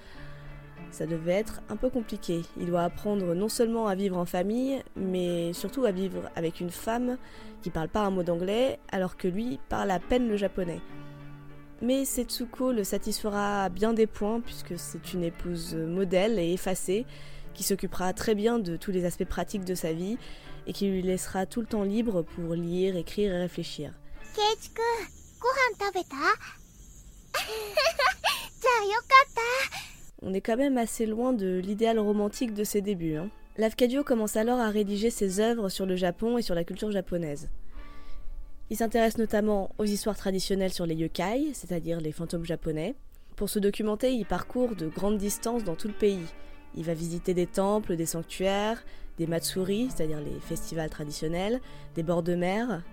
[0.91, 2.41] ça devait être un peu compliqué.
[2.57, 6.69] Il doit apprendre non seulement à vivre en famille, mais surtout à vivre avec une
[6.69, 7.17] femme
[7.61, 10.81] qui parle pas un mot d'anglais, alors que lui parle à peine le japonais.
[11.81, 17.05] Mais Setsuko le satisfera bien des points, puisque c'est une épouse modèle et effacée,
[17.53, 20.17] qui s'occupera très bien de tous les aspects pratiques de sa vie,
[20.67, 23.93] et qui lui laissera tout le temps libre pour lire, écrire et réfléchir.
[30.23, 33.15] On est quand même assez loin de l'idéal romantique de ses débuts.
[33.15, 33.29] Hein.
[33.57, 37.49] Lafcadio commence alors à rédiger ses œuvres sur le Japon et sur la culture japonaise.
[38.69, 42.93] Il s'intéresse notamment aux histoires traditionnelles sur les yokai, c'est-à-dire les fantômes japonais.
[43.35, 46.27] Pour se documenter, il parcourt de grandes distances dans tout le pays.
[46.75, 48.83] Il va visiter des temples, des sanctuaires,
[49.17, 51.59] des matsuri, c'est-à-dire les festivals traditionnels,
[51.95, 52.83] des bords de mer.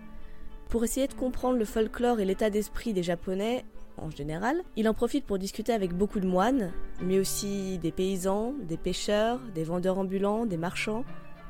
[0.71, 3.67] Pour essayer de comprendre le folklore et l'état d'esprit des Japonais,
[4.03, 4.63] en général.
[4.77, 6.73] Il en profite pour discuter avec beaucoup de moines,
[7.03, 11.05] mais aussi des paysans, des pêcheurs, des vendeurs ambulants, des marchands.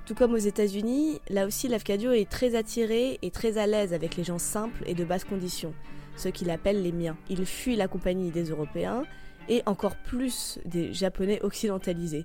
[0.07, 4.17] Tout comme aux États-Unis, là aussi l'Afcadio est très attiré et très à l'aise avec
[4.17, 5.75] les gens simples et de basse condition,
[6.17, 7.17] ceux qu'il appelle les miens.
[7.29, 9.05] Il fuit la compagnie des Européens
[9.49, 12.25] et encore plus des Japonais occidentalisés.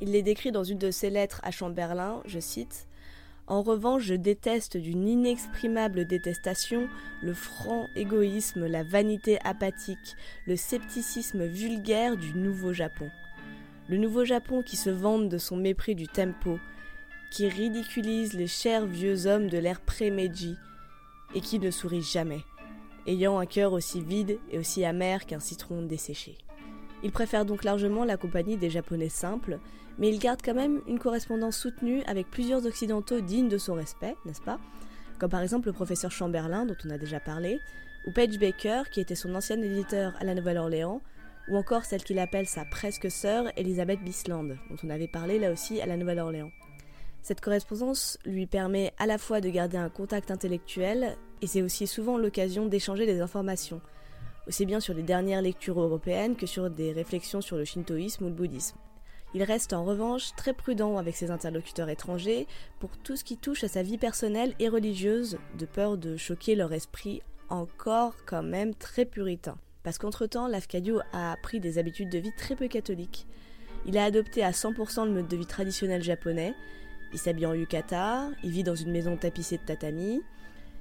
[0.00, 2.86] Il les décrit dans une de ses lettres à Chamberlain, je cite
[3.46, 6.88] en revanche, je déteste d'une inexprimable détestation
[7.22, 10.16] le franc égoïsme, la vanité apathique,
[10.46, 13.10] le scepticisme vulgaire du Nouveau Japon.
[13.88, 16.58] Le Nouveau Japon qui se vante de son mépris du tempo,
[17.30, 20.56] qui ridiculise les chers vieux hommes de l'ère pré-Meiji,
[21.34, 22.40] et qui ne sourit jamais,
[23.06, 26.38] ayant un cœur aussi vide et aussi amer qu'un citron desséché.
[27.02, 29.58] Il préfère donc largement la compagnie des Japonais simples,
[29.98, 34.16] mais il garde quand même une correspondance soutenue avec plusieurs occidentaux dignes de son respect,
[34.24, 34.58] n'est-ce pas?
[35.18, 37.60] Comme par exemple le professeur Chamberlain, dont on a déjà parlé,
[38.06, 41.00] ou Paige Baker, qui était son ancien éditeur à la Nouvelle-Orléans,
[41.48, 45.50] ou encore celle qu'il appelle sa presque sœur, Elisabeth Bisland, dont on avait parlé là
[45.50, 46.50] aussi à la Nouvelle-Orléans.
[47.22, 51.86] Cette correspondance lui permet à la fois de garder un contact intellectuel, et c'est aussi
[51.86, 53.80] souvent l'occasion d'échanger des informations,
[54.46, 58.28] aussi bien sur les dernières lectures européennes que sur des réflexions sur le shintoïsme ou
[58.28, 58.76] le bouddhisme.
[59.34, 62.46] Il reste en revanche très prudent avec ses interlocuteurs étrangers
[62.78, 66.54] pour tout ce qui touche à sa vie personnelle et religieuse, de peur de choquer
[66.54, 69.56] leur esprit encore quand même très puritain.
[69.82, 73.26] Parce qu'entre-temps, Lafcadio a pris des habitudes de vie très peu catholiques.
[73.86, 76.54] Il a adopté à 100% le mode de vie traditionnel japonais.
[77.12, 80.22] Il s'habille en yukata, il vit dans une maison tapissée de tatami,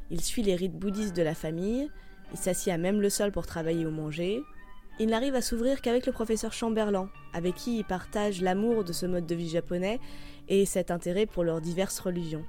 [0.09, 1.89] il suit les rites bouddhistes de la famille,
[2.31, 4.41] il s'assied à même le sol pour travailler ou manger,
[4.99, 9.07] Il n'arrive à s'ouvrir qu'avec le professeur Chamberlain, avec qui il partage l'amour de ce
[9.07, 9.99] mode de vie japonais
[10.49, 12.45] et cet intérêt pour leurs diverses religions.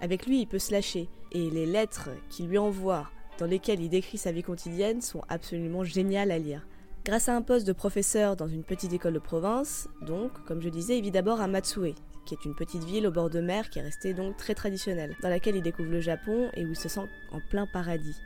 [0.00, 3.90] Avec lui, il peut se lâcher, et les lettres qu'il lui envoie, dans lesquelles il
[3.90, 6.66] décrit sa vie quotidienne, sont absolument géniales à lire.
[7.04, 10.68] Grâce à un poste de professeur dans une petite école de province, donc, comme je
[10.70, 11.94] disais, il vit d'abord à Matsue,
[12.24, 15.14] qui est une petite ville au bord de mer qui est restée donc très traditionnelle,
[15.22, 18.16] dans laquelle il découvre le Japon et où il se sent en plein paradis.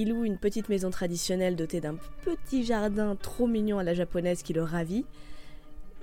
[0.00, 4.44] Il loue une petite maison traditionnelle dotée d'un petit jardin trop mignon à la japonaise
[4.44, 5.04] qui le ravit,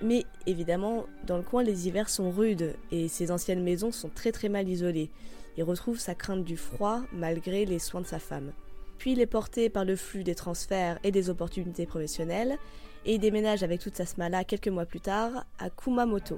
[0.02, 4.34] mais évidemment, dans le coin, les hivers sont rudes et ses anciennes maisons sont très
[4.34, 5.10] très mal isolées.
[5.58, 8.52] Il retrouve sa crainte du froid malgré les soins de sa femme.
[8.98, 12.58] Puis il est porté par le flux des transferts et des opportunités professionnelles
[13.06, 16.38] et il déménage avec toute sa smala quelques mois plus tard à Kumamoto.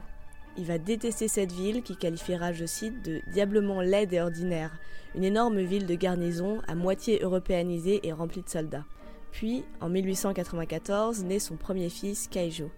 [0.57, 4.79] Il va détester cette ville qu'il qualifiera, je cite, de diablement laide et ordinaire,
[5.15, 8.85] une énorme ville de garnison à moitié européanisée et remplie de soldats.
[9.31, 12.71] Puis, en 1894, naît son premier fils, Kaijo.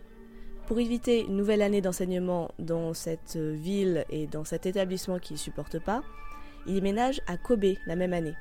[0.68, 5.40] Pour éviter une nouvelle année d'enseignement dans cette ville et dans cet établissement qu'il ne
[5.40, 6.04] supporte pas,
[6.68, 8.36] il déménage à Kobe la même année.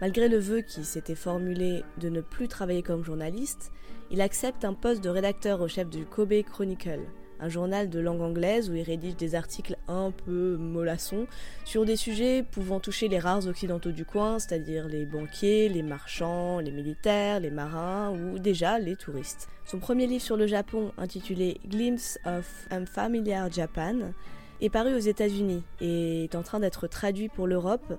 [0.00, 3.70] Malgré le vœu qui s'était formulé de ne plus travailler comme journaliste,
[4.10, 7.00] il accepte un poste de rédacteur au chef du Kobe Chronicle,
[7.40, 11.26] un journal de langue anglaise où il rédige des articles un peu mollassons
[11.64, 16.60] sur des sujets pouvant toucher les rares occidentaux du coin, c'est-à-dire les banquiers, les marchands,
[16.60, 19.48] les militaires, les marins ou déjà les touristes.
[19.64, 24.12] Son premier livre sur le Japon, intitulé Glimpse of Unfamiliar Japan,
[24.60, 27.98] est paru aux États-Unis et est en train d'être traduit pour l'Europe,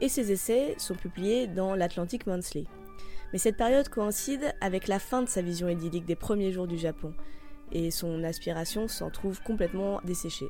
[0.00, 2.66] et ses essais sont publiés dans l'Atlantic Monthly.
[3.32, 6.78] Mais cette période coïncide avec la fin de sa vision idyllique des premiers jours du
[6.78, 7.12] Japon
[7.72, 10.48] et son aspiration s'en trouve complètement desséchée.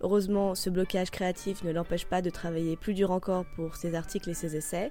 [0.00, 4.30] Heureusement, ce blocage créatif ne l'empêche pas de travailler plus dur encore pour ses articles
[4.30, 4.90] et ses essais,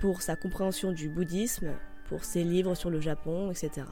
[0.00, 1.72] pour sa compréhension du bouddhisme,
[2.08, 3.86] pour ses livres sur le Japon, etc.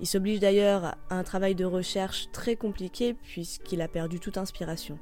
[0.00, 4.98] Il s'oblige d'ailleurs à un travail de recherche très compliqué puisqu'il a perdu toute inspiration.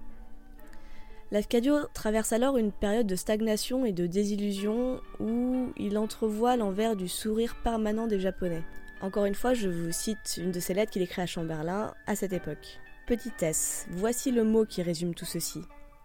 [1.30, 7.08] Lafcadio traverse alors une période de stagnation et de désillusion où il entrevoit l'envers du
[7.08, 8.62] sourire permanent des Japonais.
[9.04, 12.16] Encore une fois, je vous cite une de ses lettres qu'il écrit à Chamberlain à
[12.16, 12.80] cette époque.
[13.06, 15.60] Petitesse, voici le mot qui résume tout ceci.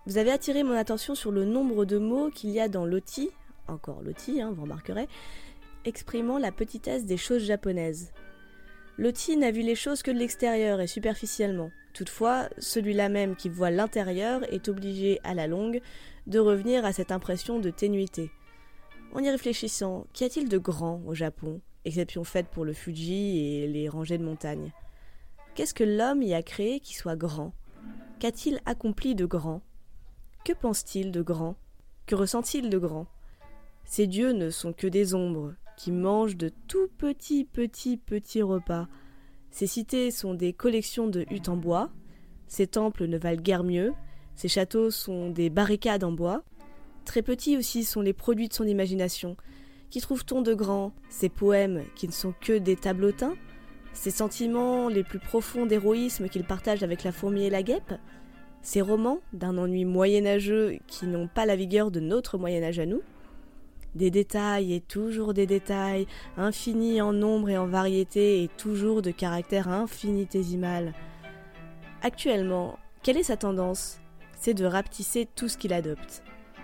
[0.06, 3.30] Vous avez attiré mon attention sur le nombre de mots qu'il y a dans l'oti,
[3.70, 5.08] encore l'oti, hein, vous remarquerez,
[5.86, 8.12] exprimant la petitesse des choses japonaises.
[8.98, 11.72] L'oti n'a vu les choses que de l'extérieur et superficiellement.
[11.94, 15.80] Toutefois, celui-là même qui voit l'intérieur est obligé à la longue
[16.28, 18.30] de revenir à cette impression de ténuité.
[19.14, 21.62] En y réfléchissant, qu'y a-t-il de grand au Japon?
[21.90, 24.72] Exception faite pour le Fuji et les rangées de montagnes.
[25.56, 27.52] Qu'est-ce que l'homme y a créé qui soit grand?
[28.20, 29.62] Qu'a-t-il accompli de grand?
[30.46, 31.56] Que pense-t-il de grand?
[32.06, 33.08] Que ressent-il de grand?
[33.84, 38.88] Ces dieux ne sont que des ombres, qui mangent de tout petits, petits, petits repas.
[39.52, 41.92] Ces cités sont des collections de huttes en bois,
[42.48, 43.94] ces temples ne valent guère mieux,
[44.36, 46.44] ces châteaux sont des barricades en bois.
[47.06, 49.36] Très petits aussi sont les produits de son imagination,
[49.90, 50.94] Qu'y trouve-t-on de grand?
[51.10, 53.34] Ces poèmes qui ne sont que des tableautins
[53.94, 57.96] Ces sentiments les plus profonds d'héroïsme qu'il partage avec la fourmi et la guêpe?
[58.62, 63.02] Ces romans d'un ennui moyenâgeux qui n'ont pas la vigueur de notre Moyen-Âge à nous?
[63.96, 66.06] Des détails et toujours des détails,
[66.38, 70.94] infinis en nombre et en variété et toujours de caractère infinitésimal.
[72.04, 74.02] Actuellement, quelle est sa tendance?
[74.38, 76.22] C'est de rapetisser tout ce qu'il adopte.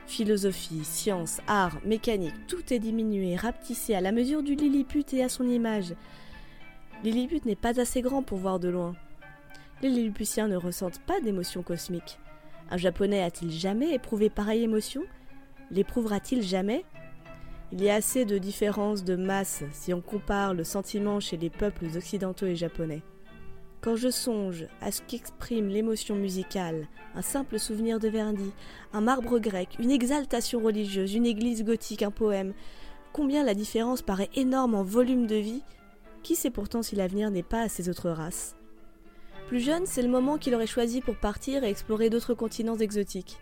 [0.08, 5.30] Philosophie, science, art, mécanique, tout est diminué, rapetissé à la mesure du Lilliput et à
[5.30, 5.94] son image.
[7.04, 8.96] Lilliput n'est pas assez grand pour voir de loin.
[9.82, 12.20] Les Lilliputiens ne ressentent pas d'émotion cosmique.
[12.70, 15.04] Un japonais a-t-il jamais éprouvé pareille émotion?
[15.72, 16.86] L'éprouvera-t-il jamais?
[17.72, 21.50] Il y a assez de différences de masse si on compare le sentiment chez les
[21.50, 23.02] peuples occidentaux et japonais.
[23.86, 28.52] Quand je songe à ce qu'exprime l'émotion musicale, un simple souvenir de Verdi,
[28.94, 32.56] un marbre grec, une exaltation religieuse, une église gothique, un poème,
[33.14, 35.62] combien la différence paraît énorme en volume de vie,
[36.24, 38.56] qui sait pourtant si l'avenir n'est pas à ces autres races
[39.50, 43.38] Plus jeune, c'est le moment qu'il aurait choisi pour partir et explorer d'autres continents exotiques.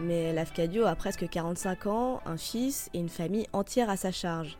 [0.00, 4.56] Mais Lafcadio a presque 45 ans, un fils et une famille entière à sa charge.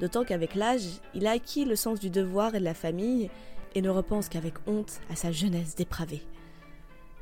[0.00, 0.82] D'autant qu'avec l'âge,
[1.14, 3.30] il a acquis le sens du devoir et de la famille,
[3.76, 6.22] et ne repense qu'avec honte à sa jeunesse dépravée.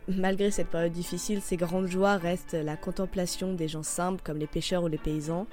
[0.06, 4.46] Malgré cette période difficile, ses grandes joies restent la contemplation des gens simples comme les
[4.46, 5.48] pêcheurs ou les paysans,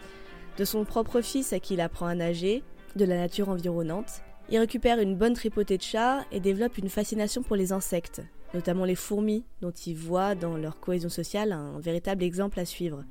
[0.58, 2.64] de son propre fils à qui il apprend à nager,
[2.95, 4.22] de la nature environnante.
[4.52, 8.22] Il récupère une bonne tripotée de chats et développe une fascination pour les insectes,
[8.54, 13.04] notamment les fourmis, dont il voit dans leur cohésion sociale un véritable exemple à suivre.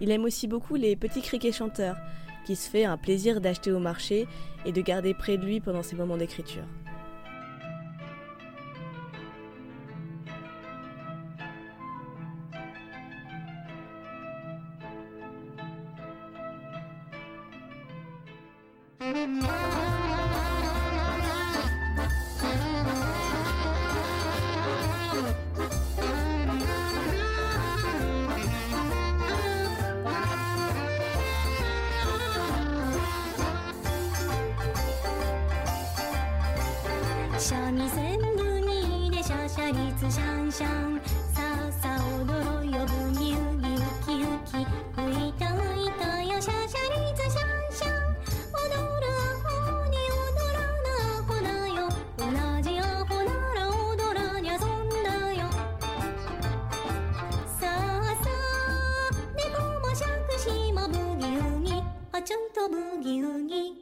[0.00, 1.96] Il aime aussi beaucoup les petits criquets chanteurs,
[2.44, 4.26] qui se fait un plaisir d'acheter au marché
[4.66, 6.64] et de garder près de lui pendant ses moments d'écriture.
[19.04, 19.12] 三
[37.76, 41.23] 味線組でシャシャリツシャンシャン
[62.24, 63.74] ちょんとブギウギ」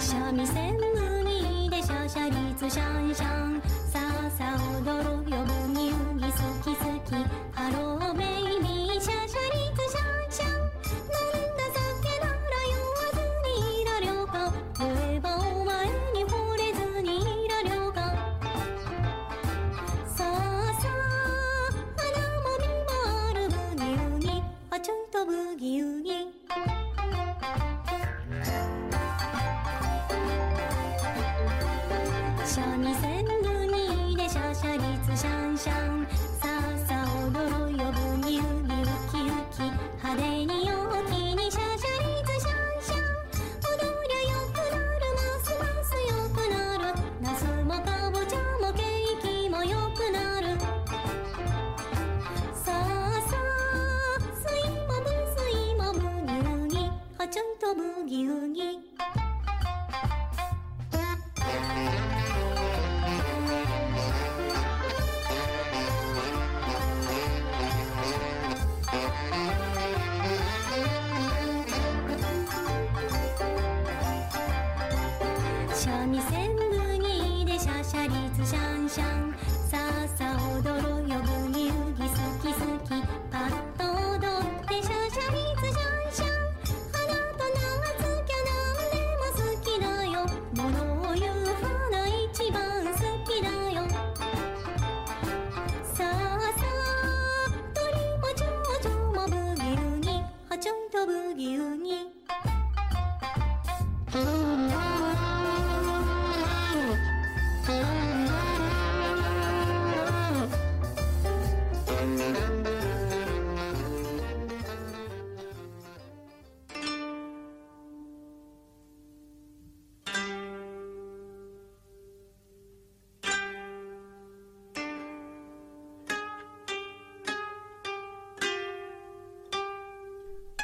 [0.00, 0.71] 三味線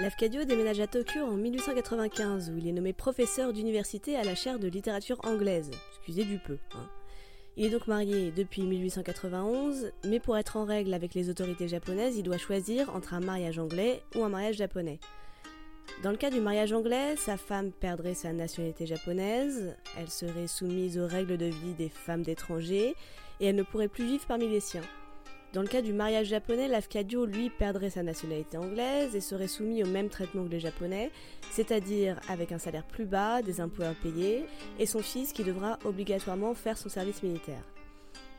[0.00, 4.60] Lafcadio déménage à Tokyo en 1895 où il est nommé professeur d'université à la chaire
[4.60, 5.72] de littérature anglaise.
[5.90, 6.56] Excusez du peu.
[6.76, 6.88] Hein.
[7.56, 12.16] Il est donc marié depuis 1891, mais pour être en règle avec les autorités japonaises,
[12.16, 15.00] il doit choisir entre un mariage anglais ou un mariage japonais.
[16.04, 20.96] Dans le cas du mariage anglais, sa femme perdrait sa nationalité japonaise, elle serait soumise
[20.96, 22.94] aux règles de vie des femmes d'étrangers,
[23.40, 24.84] et elle ne pourrait plus vivre parmi les siens.
[25.54, 29.82] Dans le cas du mariage japonais, l'Afcadio, lui, perdrait sa nationalité anglaise et serait soumis
[29.82, 31.10] au même traitement que les japonais,
[31.52, 34.44] c'est-à-dire avec un salaire plus bas, des impôts payer,
[34.78, 37.62] et son fils qui devra obligatoirement faire son service militaire.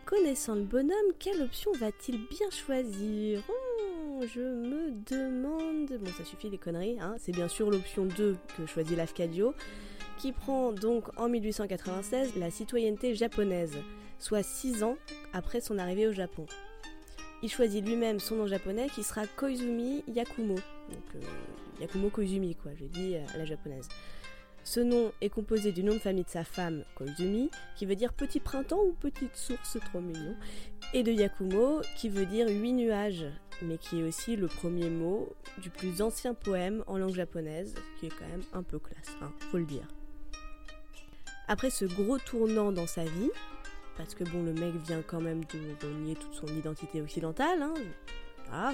[0.05, 3.41] Connaissant le bonhomme, quelle option va-t-il bien choisir?
[3.49, 5.99] Oh, Je me demande...
[5.99, 7.15] Bon, ça suffit les conneries, hein.
[7.17, 9.55] c'est bien sûr l'option 2 que choisit l'Afcadio,
[10.19, 13.77] qui prend donc en 1896 la citoyenneté japonaise,
[14.19, 14.97] soit 6 ans
[15.33, 16.45] après son arrivée au Japon
[17.41, 20.55] il choisit lui-même son nom japonais qui sera Koizumi Yakumo.
[20.55, 21.19] Euh,
[21.79, 23.87] Yakumo Koizumi, quoi, je dis à la japonaise.
[24.63, 28.13] Ce nom est composé du nom de famille de sa femme, Koizumi, qui veut dire
[28.13, 30.35] petit printemps ou petite source, trop mignon,
[30.93, 33.25] et de Yakumo, qui veut dire huit nuages,
[33.61, 38.07] mais qui est aussi le premier mot du plus ancien poème en langue japonaise, qui
[38.07, 39.87] est quand même un peu classe, hein, faut le dire.
[41.47, 43.31] Après ce gros tournant dans sa vie,
[43.99, 47.61] parce que bon, le mec vient quand même de renier toute son identité occidentale,
[48.53, 48.73] hein,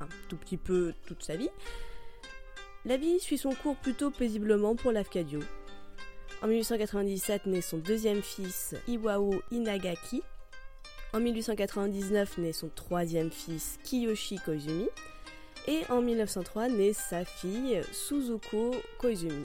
[0.00, 1.50] un tout petit peu toute sa vie.
[2.86, 5.40] La vie suit son cours plutôt paisiblement pour Lafcadio.
[6.40, 10.22] En 1897 naît son deuxième fils, Iwao Inagaki.
[11.12, 14.88] En 1899 naît son troisième fils, Kiyoshi Koizumi.
[15.66, 19.44] Et en 1903 naît sa fille, Suzuko Koizumi.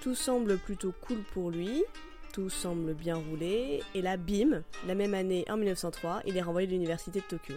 [0.00, 1.82] Tout semble plutôt cool pour lui,
[2.32, 6.66] tout semble bien rouler, et là, bim, la même année, en 1903, il est renvoyé
[6.66, 7.54] de l'université de Tokyo.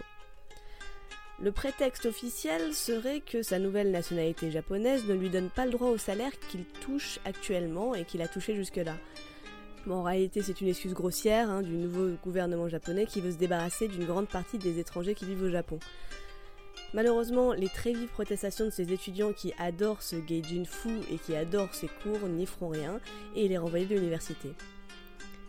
[1.42, 5.88] Le prétexte officiel serait que sa nouvelle nationalité japonaise ne lui donne pas le droit
[5.88, 8.96] au salaire qu'il touche actuellement et qu'il a touché jusque-là.
[9.86, 13.88] en réalité, c'est une excuse grossière hein, du nouveau gouvernement japonais qui veut se débarrasser
[13.88, 15.78] d'une grande partie des étrangers qui vivent au Japon.
[16.94, 21.34] Malheureusement, les très vives protestations de ces étudiants qui adorent ce gaijin fou et qui
[21.34, 23.00] adorent ses cours n'y feront rien
[23.34, 24.52] et il est renvoyé de l'université.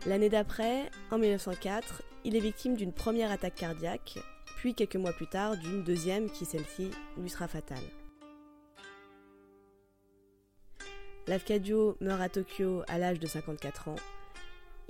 [0.05, 4.19] L'année d'après, en 1904, il est victime d'une première attaque cardiaque,
[4.57, 7.77] puis quelques mois plus tard d'une deuxième qui celle-ci lui sera fatale.
[11.27, 13.95] Lafcadio meurt à Tokyo à l'âge de 54 ans.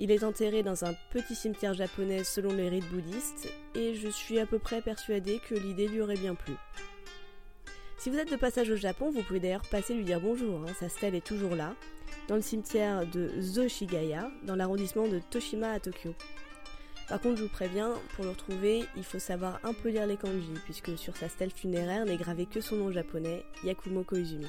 [0.00, 4.38] Il est enterré dans un petit cimetière japonais selon les rites bouddhistes, et je suis
[4.38, 6.54] à peu près persuadée que l'idée lui aurait bien plu.
[7.98, 10.72] Si vous êtes de passage au Japon, vous pouvez d'ailleurs passer lui dire bonjour, hein.
[10.78, 11.74] sa stèle est toujours là,
[12.28, 16.14] dans le cimetière de Zoshigaya, dans l'arrondissement de Toshima à Tokyo.
[17.08, 20.16] Par contre, je vous préviens, pour le retrouver, il faut savoir un peu lire les
[20.16, 24.46] kanji, puisque sur sa stèle funéraire n'est gravé que son nom japonais, Yakumo Koizumi.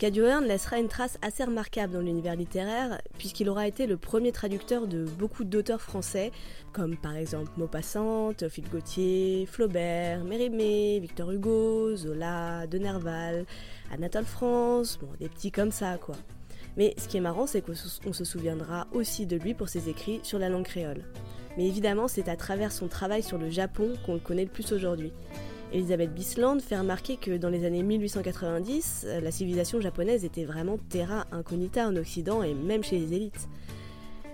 [0.00, 4.32] Lafcadio Hearn laissera une trace assez remarquable dans l'univers littéraire, puisqu'il aura été le premier
[4.32, 6.32] traducteur de beaucoup d'auteurs français,
[6.72, 13.44] comme par exemple Maupassant, Théophile Gautier, Flaubert, Mérimée, Victor Hugo, Zola, De Nerval,
[13.92, 16.16] Anatole France, bon, des petits comme ça, quoi.
[16.78, 17.74] Mais ce qui est marrant, c'est qu'on
[18.14, 21.04] se souviendra aussi de lui pour ses écrits sur la langue créole.
[21.58, 24.72] Mais évidemment, c'est à travers son travail sur le Japon qu'on le connaît le plus
[24.72, 25.12] aujourd'hui.
[25.72, 30.78] Elisabeth Bisland fait remarquer que dans les années 1890, euh, la civilisation japonaise était vraiment
[30.88, 33.48] terra incognita en Occident et même chez les élites.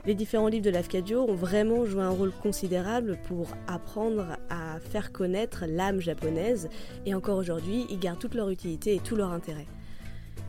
[0.07, 5.13] Les différents livres de Lafcadio ont vraiment joué un rôle considérable pour apprendre à faire
[5.13, 6.71] connaître l'âme japonaise
[7.05, 9.67] et encore aujourd'hui, ils gardent toute leur utilité et tout leur intérêt.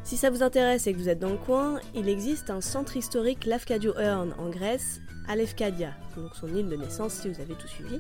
[0.03, 2.95] Si ça vous intéresse et que vous êtes dans le coin, il existe un centre
[2.95, 7.55] historique Lafcadio Earn en Grèce, à Lefkadia, donc son île de naissance si vous avez
[7.55, 7.99] tout suivi,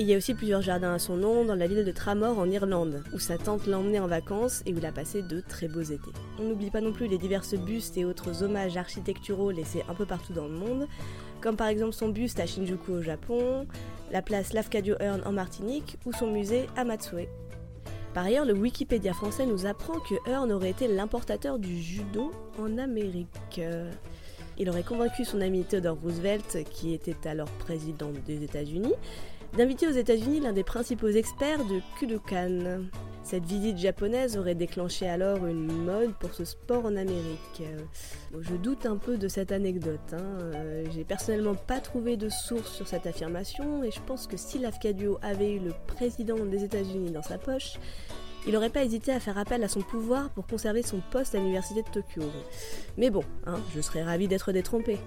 [0.00, 2.48] il y a aussi plusieurs jardins à son nom dans la ville de Tramore en
[2.48, 5.68] Irlande, où sa tante l'a emmené en vacances et où il a passé de très
[5.68, 6.10] beaux étés.
[6.38, 10.06] On n'oublie pas non plus les diverses bustes et autres hommages architecturaux laissés un peu
[10.06, 10.88] partout dans le monde,
[11.42, 13.66] comme par exemple son buste à Shinjuku au Japon,
[14.10, 17.28] la place Lafcadio Hearn en Martinique ou son musée à Matsue.
[18.14, 22.78] Par ailleurs, le Wikipédia français nous apprend que Hearn aurait été l'importateur du judo en
[22.78, 23.60] Amérique.
[24.56, 28.94] Il aurait convaincu son ami Theodore Roosevelt, qui était alors président des États-Unis,
[29.56, 32.84] d'inviter aux États-Unis l'un des principaux experts de Kudokan.
[33.22, 37.62] Cette visite japonaise aurait déclenché alors une mode pour ce sport en Amérique.
[38.38, 40.00] je doute un peu de cette anecdote.
[40.12, 40.38] Hein.
[40.40, 44.58] Euh, j'ai personnellement pas trouvé de source sur cette affirmation et je pense que si
[44.58, 47.74] l'Afcadio avait eu le président des États-Unis dans sa poche,
[48.46, 51.38] il n'aurait pas hésité à faire appel à son pouvoir pour conserver son poste à
[51.38, 52.22] l'université de Tokyo.
[52.96, 54.98] Mais bon, hein, je serais ravi d'être détrompé.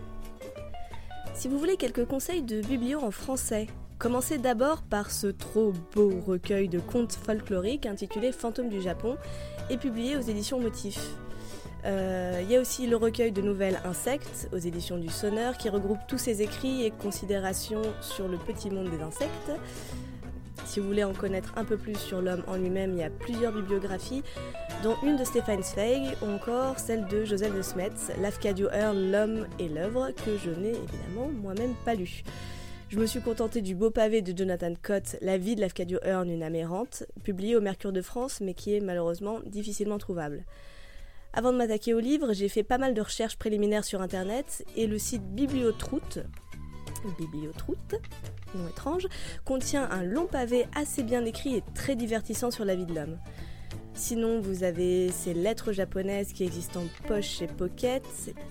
[1.34, 3.68] Si vous voulez quelques conseils de biblio en français,
[4.04, 9.16] Commencez d'abord par ce trop beau recueil de contes folkloriques intitulé Fantômes du Japon
[9.70, 11.08] et publié aux éditions Motifs.
[11.86, 15.70] Euh, il y a aussi le recueil de nouvelles Insectes aux éditions du Sonneur qui
[15.70, 19.52] regroupe tous ses écrits et considérations sur le petit monde des insectes.
[20.66, 23.10] Si vous voulez en connaître un peu plus sur l'homme en lui-même, il y a
[23.10, 24.24] plusieurs bibliographies,
[24.84, 29.48] dont une de Stéphane Zweig ou encore celle de Joseph de Smets, L'Afcadio Earl, L'homme
[29.60, 32.26] et l'œuvre, que je n'ai évidemment moi-même pas lu.
[32.94, 36.30] Je me suis contentée du beau pavé de Jonathan Cott, La vie de l'Afcadio Hearn,
[36.30, 40.46] une amérante, publié au Mercure de France, mais qui est malheureusement difficilement trouvable.
[41.34, 44.86] Avant de m'attaquer au livre, j'ai fait pas mal de recherches préliminaires sur internet et
[44.86, 46.20] le site Bibliotroute,
[47.18, 47.96] Bibliotroute,
[48.54, 49.08] nom étrange,
[49.44, 53.18] contient un long pavé assez bien écrit et très divertissant sur la vie de l'homme.
[53.96, 58.04] Sinon, vous avez ces lettres japonaises qui existent en poche chez Pocket,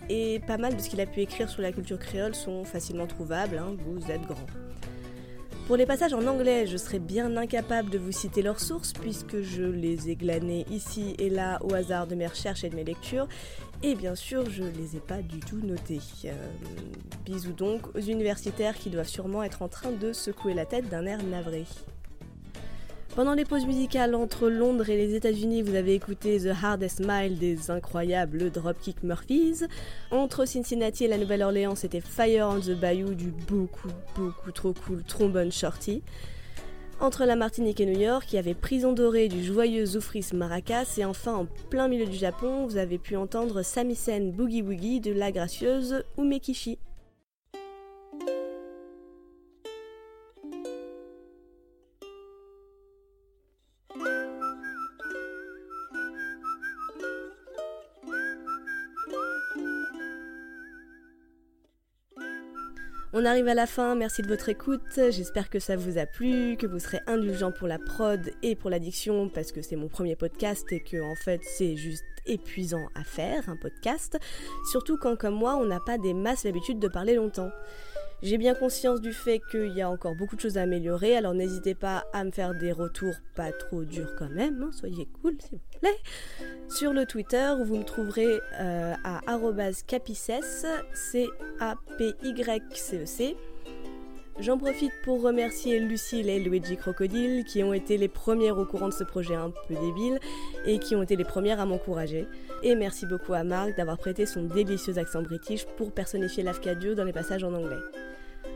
[0.09, 3.07] et pas mal de ce qu'il a pu écrire sur la culture créole sont facilement
[3.07, 4.47] trouvables, hein, vous êtes grand.
[5.67, 9.43] Pour les passages en anglais, je serais bien incapable de vous citer leurs sources puisque
[9.43, 12.85] je les ai glanés ici et là au hasard de mes recherches et de mes
[12.85, 13.29] lectures.
[13.85, 16.01] Et bien sûr, je les ai pas du tout notés.
[16.25, 16.33] Euh,
[17.25, 21.07] bisous donc aux universitaires qui doivent sûrement être en train de secouer la tête d'un
[21.07, 21.65] air navré.
[23.15, 27.37] Pendant les pauses musicales entre Londres et les États-Unis, vous avez écouté The Hardest Mile
[27.37, 29.67] des incroyables Dropkick Murphys.
[30.11, 35.03] Entre Cincinnati et la Nouvelle-Orléans, c'était Fire on the Bayou du beaucoup, beaucoup trop cool
[35.03, 36.03] Trombone Shorty.
[37.01, 40.95] Entre la Martinique et New York, il y avait Prison Dorée du joyeux Zoufris Maracas.
[40.97, 45.13] Et enfin, en plein milieu du Japon, vous avez pu entendre Samisen Boogie Woogie de
[45.13, 46.79] la gracieuse Umekishi.
[63.23, 66.57] On arrive à la fin, merci de votre écoute, j'espère que ça vous a plu,
[66.57, 70.17] que vous serez indulgent pour la prod et pour l'addiction parce que c'est mon premier
[70.17, 74.19] podcast et que en fait c'est juste épuisant à faire un podcast,
[74.73, 77.53] surtout quand comme moi on n'a pas des masses l'habitude de parler longtemps.
[78.23, 81.35] J'ai bien conscience du fait qu'il y a encore beaucoup de choses à améliorer, alors
[81.35, 85.35] n'hésitez pas à me faire des retours pas trop durs quand même, hein, soyez cool
[85.41, 85.99] s'il vous plaît.
[86.69, 89.21] Sur le Twitter, vous me trouverez euh, à
[89.89, 90.31] capices,
[90.95, 91.37] C-A-P-Y-C-E-C.
[94.39, 98.89] J'en profite pour remercier Lucille et Luigi Crocodile qui ont été les premières au courant
[98.89, 100.21] de ce projet un peu débile
[100.65, 102.27] et qui ont été les premières à m'encourager.
[102.65, 107.05] Et merci beaucoup à Marc d'avoir prêté son délicieux accent british pour personnifier l'Afcadio dans
[107.05, 107.81] les passages en anglais.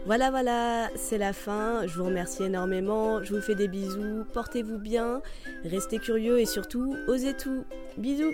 [0.07, 1.85] Voilà, voilà, c'est la fin.
[1.89, 3.25] Je vous remercie énormément.
[3.25, 4.25] Je vous fais des bisous.
[4.33, 5.21] Portez-vous bien.
[5.65, 7.65] Restez curieux et surtout, osez tout.
[7.99, 8.33] Bisous